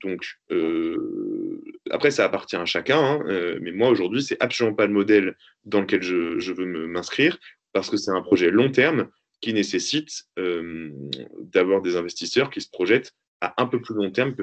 Donc, 0.02 0.24
euh, 0.50 1.62
après, 1.90 2.10
ça 2.10 2.24
appartient 2.24 2.56
à 2.56 2.64
chacun, 2.64 2.98
hein, 2.98 3.58
mais 3.60 3.72
moi 3.72 3.88
aujourd'hui, 3.88 4.22
c'est 4.22 4.40
absolument 4.42 4.76
pas 4.76 4.86
le 4.86 4.92
modèle 4.92 5.36
dans 5.64 5.80
lequel 5.80 6.02
je, 6.02 6.52
veux 6.52 6.86
m'inscrire 6.86 7.38
parce 7.72 7.90
que 7.90 7.96
c'est 7.96 8.10
un 8.10 8.22
projet 8.22 8.50
long 8.50 8.70
terme 8.70 9.08
qui 9.40 9.52
nécessite 9.52 10.24
d'avoir 10.36 11.82
des 11.82 11.96
investisseurs 11.96 12.50
qui 12.50 12.60
se 12.60 12.70
projettent 12.70 13.12
à 13.40 13.60
un 13.62 13.66
peu 13.66 13.80
plus 13.80 13.94
long 13.94 14.10
terme 14.10 14.34
que, 14.34 14.42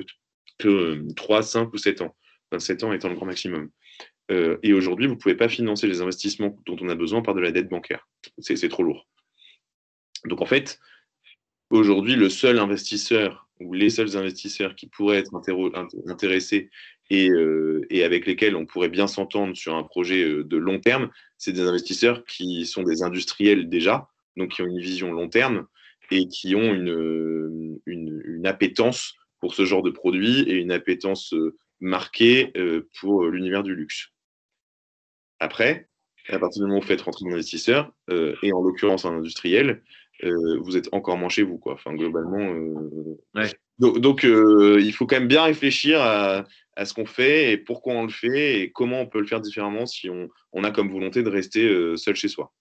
que 0.59 1.13
3, 1.13 1.43
5 1.43 1.73
ou 1.73 1.77
7 1.77 2.01
ans. 2.01 2.15
7 2.57 2.83
ans 2.83 2.93
étant 2.93 3.09
le 3.09 3.15
grand 3.15 3.25
maximum. 3.25 3.69
Euh, 4.31 4.57
et 4.63 4.73
aujourd'hui, 4.73 5.07
vous 5.07 5.15
ne 5.15 5.19
pouvez 5.19 5.35
pas 5.35 5.49
financer 5.49 5.87
les 5.87 6.01
investissements 6.01 6.57
dont 6.65 6.77
on 6.81 6.89
a 6.89 6.95
besoin 6.95 7.21
par 7.21 7.35
de 7.35 7.41
la 7.41 7.51
dette 7.51 7.69
bancaire. 7.69 8.07
C'est 8.39 8.69
trop 8.69 8.83
lourd. 8.83 9.07
Donc 10.25 10.41
en 10.41 10.45
fait, 10.45 10.79
aujourd'hui, 11.69 12.15
le 12.15 12.29
seul 12.29 12.59
investisseur 12.59 13.42
les 13.59 13.89
seuls 13.89 14.17
investisseurs 14.17 14.75
qui 14.75 14.87
pourraient 14.87 15.19
être 15.19 15.31
intéressés 16.07 16.69
et, 17.09 17.29
euh, 17.29 17.85
et, 17.89 18.03
avec 18.03 18.25
lesquels 18.25 18.55
on 18.55 18.65
pourrait 18.65 18.89
bien 18.89 19.07
s'entendre 19.07 19.55
sur 19.55 19.75
un 19.75 19.83
projet 19.83 20.23
euh, 20.23 20.43
de 20.43 20.57
long 20.57 20.79
terme, 20.79 21.09
c'est 21.37 21.53
des 21.53 21.61
investisseurs 21.61 22.23
qui 22.25 22.65
sont 22.65 22.83
des 22.83 23.03
industriels 23.03 23.69
déjà, 23.69 24.09
donc 24.37 24.51
qui 24.51 24.61
ont 24.61 24.67
une 24.67 24.79
vision 24.79 25.11
long 25.11 25.29
terme 25.29 25.67
et 26.11 26.27
qui 26.27 26.55
ont 26.55 26.73
une, 26.73 27.79
une 27.85 28.45
appétence 28.45 29.13
pour 29.39 29.55
ce 29.55 29.65
genre 29.65 29.83
de 29.83 29.89
produit 29.89 30.41
et 30.41 30.55
une 30.55 30.71
appétence 30.71 31.33
marquée 31.79 32.51
pour 32.99 33.25
l'univers 33.25 33.63
du 33.63 33.73
luxe. 33.73 34.09
Après, 35.39 35.89
à 36.29 36.39
partir 36.39 36.61
du 36.61 36.67
moment 36.67 36.79
où 36.79 36.81
vous 36.81 36.87
faites 36.87 37.01
rentrer 37.01 37.25
un 37.27 37.33
investisseur, 37.33 37.91
euh, 38.09 38.35
et 38.43 38.53
en 38.53 38.61
l'occurrence 38.61 39.05
un 39.05 39.17
industriel, 39.17 39.83
euh, 40.23 40.59
vous 40.61 40.77
êtes 40.77 40.89
encore 40.91 41.17
moins 41.17 41.29
chez 41.29 41.43
vous. 41.43 41.57
Quoi. 41.57 41.73
Enfin, 41.73 41.93
globalement. 41.93 42.53
Euh, 42.53 43.47
donc, 43.79 44.23
il 44.23 44.93
faut 44.93 45.05
quand 45.05 45.19
même 45.19 45.27
bien 45.27 45.43
réfléchir 45.43 46.01
à, 46.01 46.45
ce 46.85 46.93
qu'on 46.93 47.05
fait 47.05 47.51
et 47.51 47.57
pourquoi 47.57 47.93
on 47.93 48.03
le 48.03 48.11
fait 48.11 48.61
et 48.61 48.71
comment 48.71 49.01
on 49.01 49.07
peut 49.07 49.19
le 49.19 49.27
faire 49.27 49.41
différemment 49.41 49.85
si 49.85 50.09
on, 50.09 50.29
on 50.53 50.63
a 50.63 50.71
comme 50.71 50.91
volonté 50.91 51.21
de 51.21 51.29
rester 51.29 51.97
seul 51.97 52.15
chez 52.15 52.27
soi. 52.27 52.51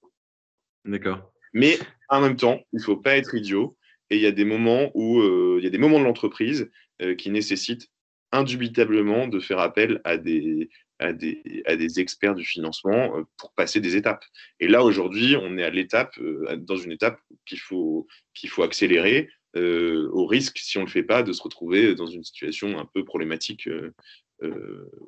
D'accord. 0.85 1.33
Mais 1.55 1.79
en 2.09 2.21
même 2.21 2.37
temps, 2.37 2.61
il 2.73 2.79
ne 2.79 2.83
faut 2.83 2.97
pas 2.97 3.17
être 3.17 3.35
idiot. 3.35 3.77
Et 4.11 4.17
il 4.17 4.23
y 4.23 4.27
a 4.27 4.33
des 4.33 4.45
moments 4.45 4.91
où 4.95 5.23
il 5.59 5.65
y 5.65 5.67
a 5.67 5.71
des 5.71 5.79
moments 5.79 5.99
de 5.99 6.05
l'entreprise 6.05 6.71
qui 7.19 7.31
nécessitent 7.31 7.89
indubitablement 8.33 9.29
de 9.29 9.41
faire 9.41 9.59
appel 9.59 10.01
à 10.05 10.17
des, 10.17 10.71
à 11.03 11.13
des, 11.13 12.01
experts 12.01 12.35
du 12.35 12.45
financement 12.45 13.17
euh, 13.17 13.23
pour 13.37 13.53
passer 13.53 13.81
des 13.81 13.97
étapes. 13.97 14.25
Et 14.61 14.69
là, 14.69 14.85
aujourd'hui, 14.85 15.37
on 15.37 15.59
est 15.59 15.65
à 15.65 15.71
l'étape, 15.71 16.17
euh, 16.19 16.57
dans 16.57 16.77
une 16.77 16.93
étape 16.93 17.21
qu'il 17.45 17.61
faut, 17.61 18.07
qu'il 18.35 18.49
faut 18.49 18.63
accélérer, 18.63 19.29
euh, 19.57 20.09
au 20.13 20.27
risque, 20.27 20.59
si 20.59 20.79
on 20.79 20.83
ne 20.83 20.87
le 20.87 20.91
fait 20.91 21.03
pas, 21.03 21.23
de 21.23 21.33
se 21.33 21.43
retrouver 21.43 21.95
dans 21.95 22.07
une 22.07 22.25
situation 22.25 22.79
un 22.79 22.87
peu 22.87 23.05
problématique, 23.05 23.69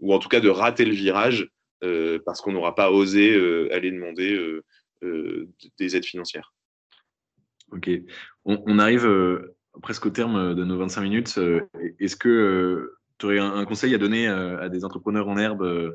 ou 0.00 0.14
en 0.14 0.18
tout 0.20 0.28
cas 0.28 0.38
de 0.38 0.48
rater 0.48 0.84
le 0.84 0.92
virage 0.92 1.48
parce 2.24 2.40
qu'on 2.40 2.52
n'aura 2.52 2.76
pas 2.76 2.92
osé 2.92 3.34
aller 3.72 3.90
demander 3.90 4.60
des 5.02 5.96
aides 5.96 6.04
financières. 6.04 6.54
Ok. 7.72 7.90
On, 8.44 8.78
arrive 8.78 9.08
presque 9.82 10.06
au 10.06 10.10
terme 10.10 10.54
de 10.54 10.64
nos 10.64 10.78
25 10.78 11.00
minutes. 11.00 11.40
Est-ce 11.98 12.14
que 12.14 12.92
tu 13.18 13.26
aurais 13.26 13.38
un, 13.38 13.64
conseil 13.64 13.94
à 13.94 13.98
donner 13.98 14.28
euh, 14.28 14.60
à, 14.60 14.68
des 14.68 14.84
entrepreneurs 14.84 15.28
en 15.28 15.36
herbe 15.36 15.62
euh, 15.62 15.92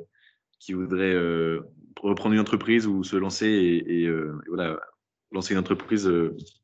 qui 0.60 0.74
voudraient 0.74 1.14
euh, 1.14 1.62
reprendre 2.02 2.34
une 2.34 2.42
entreprise 2.42 2.88
ou 2.88 3.04
se 3.04 3.16
lancer 3.16 3.48
et, 3.48 4.10
voilà, 4.48 4.80
lancer 5.32 5.54
une 5.54 5.60
entreprise 5.60 6.10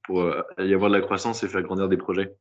pour 0.03 0.29
y 0.59 0.73
avoir 0.73 0.89
de 0.89 0.95
la 0.95 1.01
croissance 1.01 1.43
et 1.43 1.47
faire 1.47 1.61
grandir 1.61 1.89
des 1.89 1.97
projets? 1.97 2.33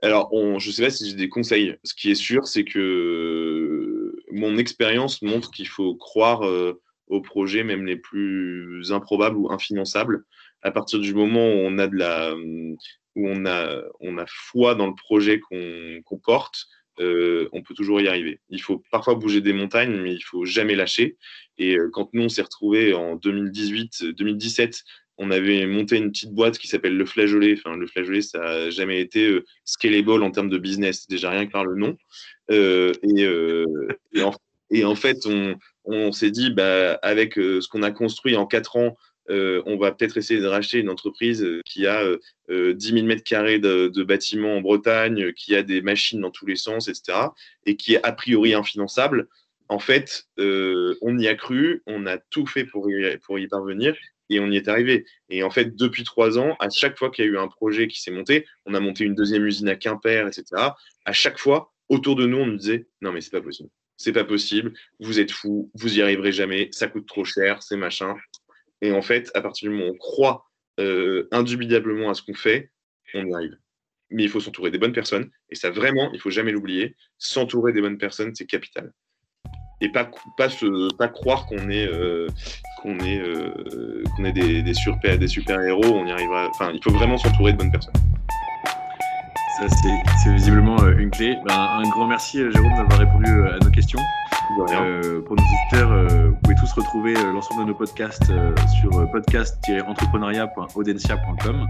Alors, 0.00 0.30
je 0.32 0.68
ne 0.68 0.72
sais 0.72 0.82
pas 0.82 0.90
si 0.90 1.10
j'ai 1.10 1.16
des 1.16 1.28
conseils. 1.28 1.76
Ce 1.84 1.94
qui 1.94 2.10
est 2.10 2.14
sûr, 2.14 2.46
c'est 2.46 2.64
que 2.64 4.14
mon 4.30 4.56
expérience 4.56 5.20
montre 5.22 5.50
qu'il 5.50 5.68
faut 5.68 5.94
croire 5.94 6.42
aux 7.08 7.20
projets, 7.20 7.64
même 7.64 7.84
les 7.84 7.96
plus 7.96 8.92
improbables 8.92 9.36
ou 9.36 9.52
infinançables. 9.52 10.24
À 10.62 10.70
partir 10.70 11.00
du 11.00 11.14
moment 11.14 11.46
où 11.46 11.58
on 11.58 11.78
a 11.78 11.86
de 11.86 11.96
la, 11.96 12.34
où 12.34 13.28
on 13.28 13.44
a, 13.44 13.82
on 14.00 14.18
a 14.18 14.24
foi 14.26 14.74
dans 14.74 14.86
le 14.86 14.94
projet 14.94 15.40
qu'on 15.40 16.18
porte, 16.22 16.66
euh, 17.00 17.48
on 17.52 17.62
peut 17.62 17.74
toujours 17.74 18.00
y 18.00 18.08
arriver. 18.08 18.40
Il 18.48 18.60
faut 18.60 18.82
parfois 18.90 19.14
bouger 19.14 19.40
des 19.40 19.52
montagnes, 19.52 20.00
mais 20.00 20.14
il 20.14 20.22
faut 20.22 20.44
jamais 20.44 20.74
lâcher. 20.74 21.16
Et 21.58 21.76
euh, 21.76 21.88
quand 21.92 22.10
nous, 22.12 22.24
on 22.24 22.28
s'est 22.28 22.42
retrouvés 22.42 22.94
en 22.94 23.16
2018-2017, 23.16 24.82
on 25.18 25.30
avait 25.30 25.66
monté 25.66 25.96
une 25.96 26.10
petite 26.10 26.32
boîte 26.32 26.58
qui 26.58 26.68
s'appelle 26.68 26.96
Le 26.96 27.06
Flageolet. 27.06 27.54
Enfin, 27.58 27.76
le 27.76 27.86
Flageolet, 27.86 28.22
ça 28.22 28.38
n'a 28.38 28.70
jamais 28.70 29.00
été 29.00 29.26
euh, 29.26 29.44
scalable 29.64 30.22
en 30.22 30.30
termes 30.30 30.50
de 30.50 30.58
business, 30.58 31.06
déjà 31.06 31.30
rien 31.30 31.46
que 31.46 31.52
par 31.52 31.64
le 31.64 31.76
nom. 31.76 31.96
Et, 34.74 34.84
en, 34.84 34.94
fait, 34.94 35.26
on, 35.84 36.12
s'est 36.12 36.30
dit, 36.30 36.50
bah, 36.50 36.94
avec 37.02 37.34
ce 37.34 37.66
qu'on 37.68 37.82
a 37.82 37.90
construit 37.90 38.36
en 38.36 38.46
quatre 38.46 38.76
ans, 38.76 38.96
euh, 39.30 39.62
on 39.66 39.76
va 39.76 39.92
peut-être 39.92 40.16
essayer 40.16 40.40
de 40.40 40.46
racheter 40.46 40.78
une 40.78 40.90
entreprise 40.90 41.42
euh, 41.42 41.60
qui 41.64 41.86
a 41.86 42.04
10 42.04 42.16
euh, 42.50 42.74
000 42.78 43.06
mètres 43.06 43.22
carrés 43.22 43.58
de, 43.58 44.02
bâtiments 44.02 44.56
en 44.56 44.60
Bretagne, 44.60 45.32
qui 45.32 45.54
a 45.54 45.62
des 45.62 45.80
machines 45.80 46.20
dans 46.20 46.30
tous 46.30 46.46
les 46.46 46.56
sens, 46.56 46.88
etc., 46.88 47.18
et 47.66 47.76
qui 47.76 47.94
est 47.94 48.04
a 48.04 48.12
priori 48.12 48.54
infinançable. 48.54 49.28
En 49.68 49.78
fait, 49.78 50.26
on 50.36 51.18
y 51.18 51.28
a 51.28 51.34
cru, 51.34 51.82
on 51.86 52.06
a 52.06 52.18
tout 52.18 52.46
fait 52.46 52.64
pour 52.64 52.90
y, 52.90 53.48
parvenir, 53.48 53.96
et 54.28 54.38
on 54.38 54.50
y 54.50 54.56
est 54.56 54.68
arrivé. 54.68 55.06
Et 55.30 55.42
en 55.42 55.50
fait, 55.50 55.76
depuis 55.76 56.04
trois 56.04 56.38
ans, 56.38 56.56
à 56.58 56.68
chaque 56.68 56.98
fois 56.98 57.10
qu'il 57.10 57.24
y 57.24 57.28
a 57.28 57.30
eu 57.30 57.38
un 57.38 57.48
projet 57.48 57.88
qui 57.88 58.00
s'est 58.02 58.10
monté, 58.10 58.44
on 58.66 58.74
a 58.74 58.80
monté 58.80 59.04
une 59.04 59.14
deuxième 59.14 59.46
usine 59.46 59.68
à 59.68 59.76
Quimper, 59.76 60.26
etc. 60.26 60.44
À 61.06 61.12
chaque 61.12 61.38
fois, 61.38 61.72
autour 61.88 62.16
de 62.16 62.26
nous, 62.26 62.38
on 62.38 62.46
nous 62.46 62.56
disait 62.56 62.86
non, 63.00 63.12
mais 63.12 63.22
c'est 63.22 63.30
pas 63.30 63.40
possible. 63.40 63.70
C'est 63.96 64.12
pas 64.12 64.24
possible. 64.24 64.72
Vous 65.00 65.20
êtes 65.20 65.30
fous. 65.30 65.70
Vous 65.74 65.96
y 65.96 66.02
arriverez 66.02 66.32
jamais. 66.32 66.68
Ça 66.72 66.88
coûte 66.88 67.06
trop 67.06 67.24
cher. 67.24 67.62
C'est 67.62 67.76
machin. 67.76 68.16
Et 68.82 68.92
en 68.92 69.00
fait, 69.00 69.30
à 69.34 69.40
partir 69.40 69.70
du 69.70 69.76
moment 69.76 69.90
où 69.90 69.94
on 69.94 69.96
croit 69.96 70.44
euh, 70.80 71.28
indubitablement 71.30 72.10
à 72.10 72.14
ce 72.14 72.22
qu'on 72.22 72.34
fait, 72.34 72.70
on 73.14 73.24
y 73.24 73.32
arrive. 73.32 73.56
Mais 74.10 74.24
il 74.24 74.28
faut 74.28 74.40
s'entourer 74.40 74.70
des 74.70 74.78
bonnes 74.78 74.92
personnes. 74.92 75.30
Et 75.48 75.54
ça, 75.54 75.70
vraiment, 75.70 76.10
il 76.12 76.20
faut 76.20 76.30
jamais 76.30 76.50
l'oublier. 76.50 76.96
S'entourer 77.16 77.72
des 77.72 77.80
bonnes 77.80 77.96
personnes, 77.96 78.34
c'est 78.34 78.44
capital. 78.44 78.92
Et 79.80 79.88
pas, 79.88 80.10
pas, 80.36 81.08
croire 81.08 81.46
qu'on 81.46 81.70
est, 81.70 81.86
euh, 81.86 82.26
qu'on 82.82 82.98
est, 83.00 83.20
euh, 83.20 84.02
qu'on 84.16 84.24
est 84.24 84.32
des, 84.32 84.62
des, 84.62 84.74
super, 84.74 85.18
des 85.18 85.28
super 85.28 85.60
héros. 85.60 85.84
On 85.84 86.06
y 86.06 86.10
arrivera. 86.10 86.48
Enfin, 86.50 86.72
il 86.72 86.82
faut 86.82 86.90
vraiment 86.90 87.18
s'entourer 87.18 87.52
de 87.52 87.58
bonnes 87.58 87.72
personnes. 87.72 87.94
Ça, 89.58 89.66
c'est 90.22 90.32
visiblement 90.32 90.78
une 90.88 91.10
clé. 91.10 91.36
Ben, 91.46 91.54
un 91.54 91.88
grand 91.90 92.06
merci, 92.06 92.38
Jérôme, 92.38 92.74
d'avoir 92.74 92.98
répondu 92.98 93.48
à 93.48 93.58
nos 93.58 93.70
questions. 93.70 94.00
Euh, 94.58 95.22
pour 95.22 95.36
nos 95.36 95.42
auditeurs, 95.42 95.92
euh, 95.92 96.30
vous 96.30 96.36
pouvez 96.42 96.56
tous 96.56 96.72
retrouver 96.72 97.16
euh, 97.16 97.32
l'ensemble 97.32 97.62
de 97.62 97.68
nos 97.68 97.74
podcasts 97.74 98.30
sur 98.80 98.90
podcast-entrepreneuriat.audencia.com 99.10 101.66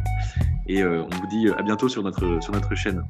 et 0.68 0.84
on 0.84 1.08
vous 1.08 1.26
dit 1.28 1.48
à 1.56 1.62
bientôt 1.62 1.88
sur 1.88 2.02
notre, 2.02 2.42
sur 2.42 2.52
notre 2.52 2.74
chaîne. 2.74 3.02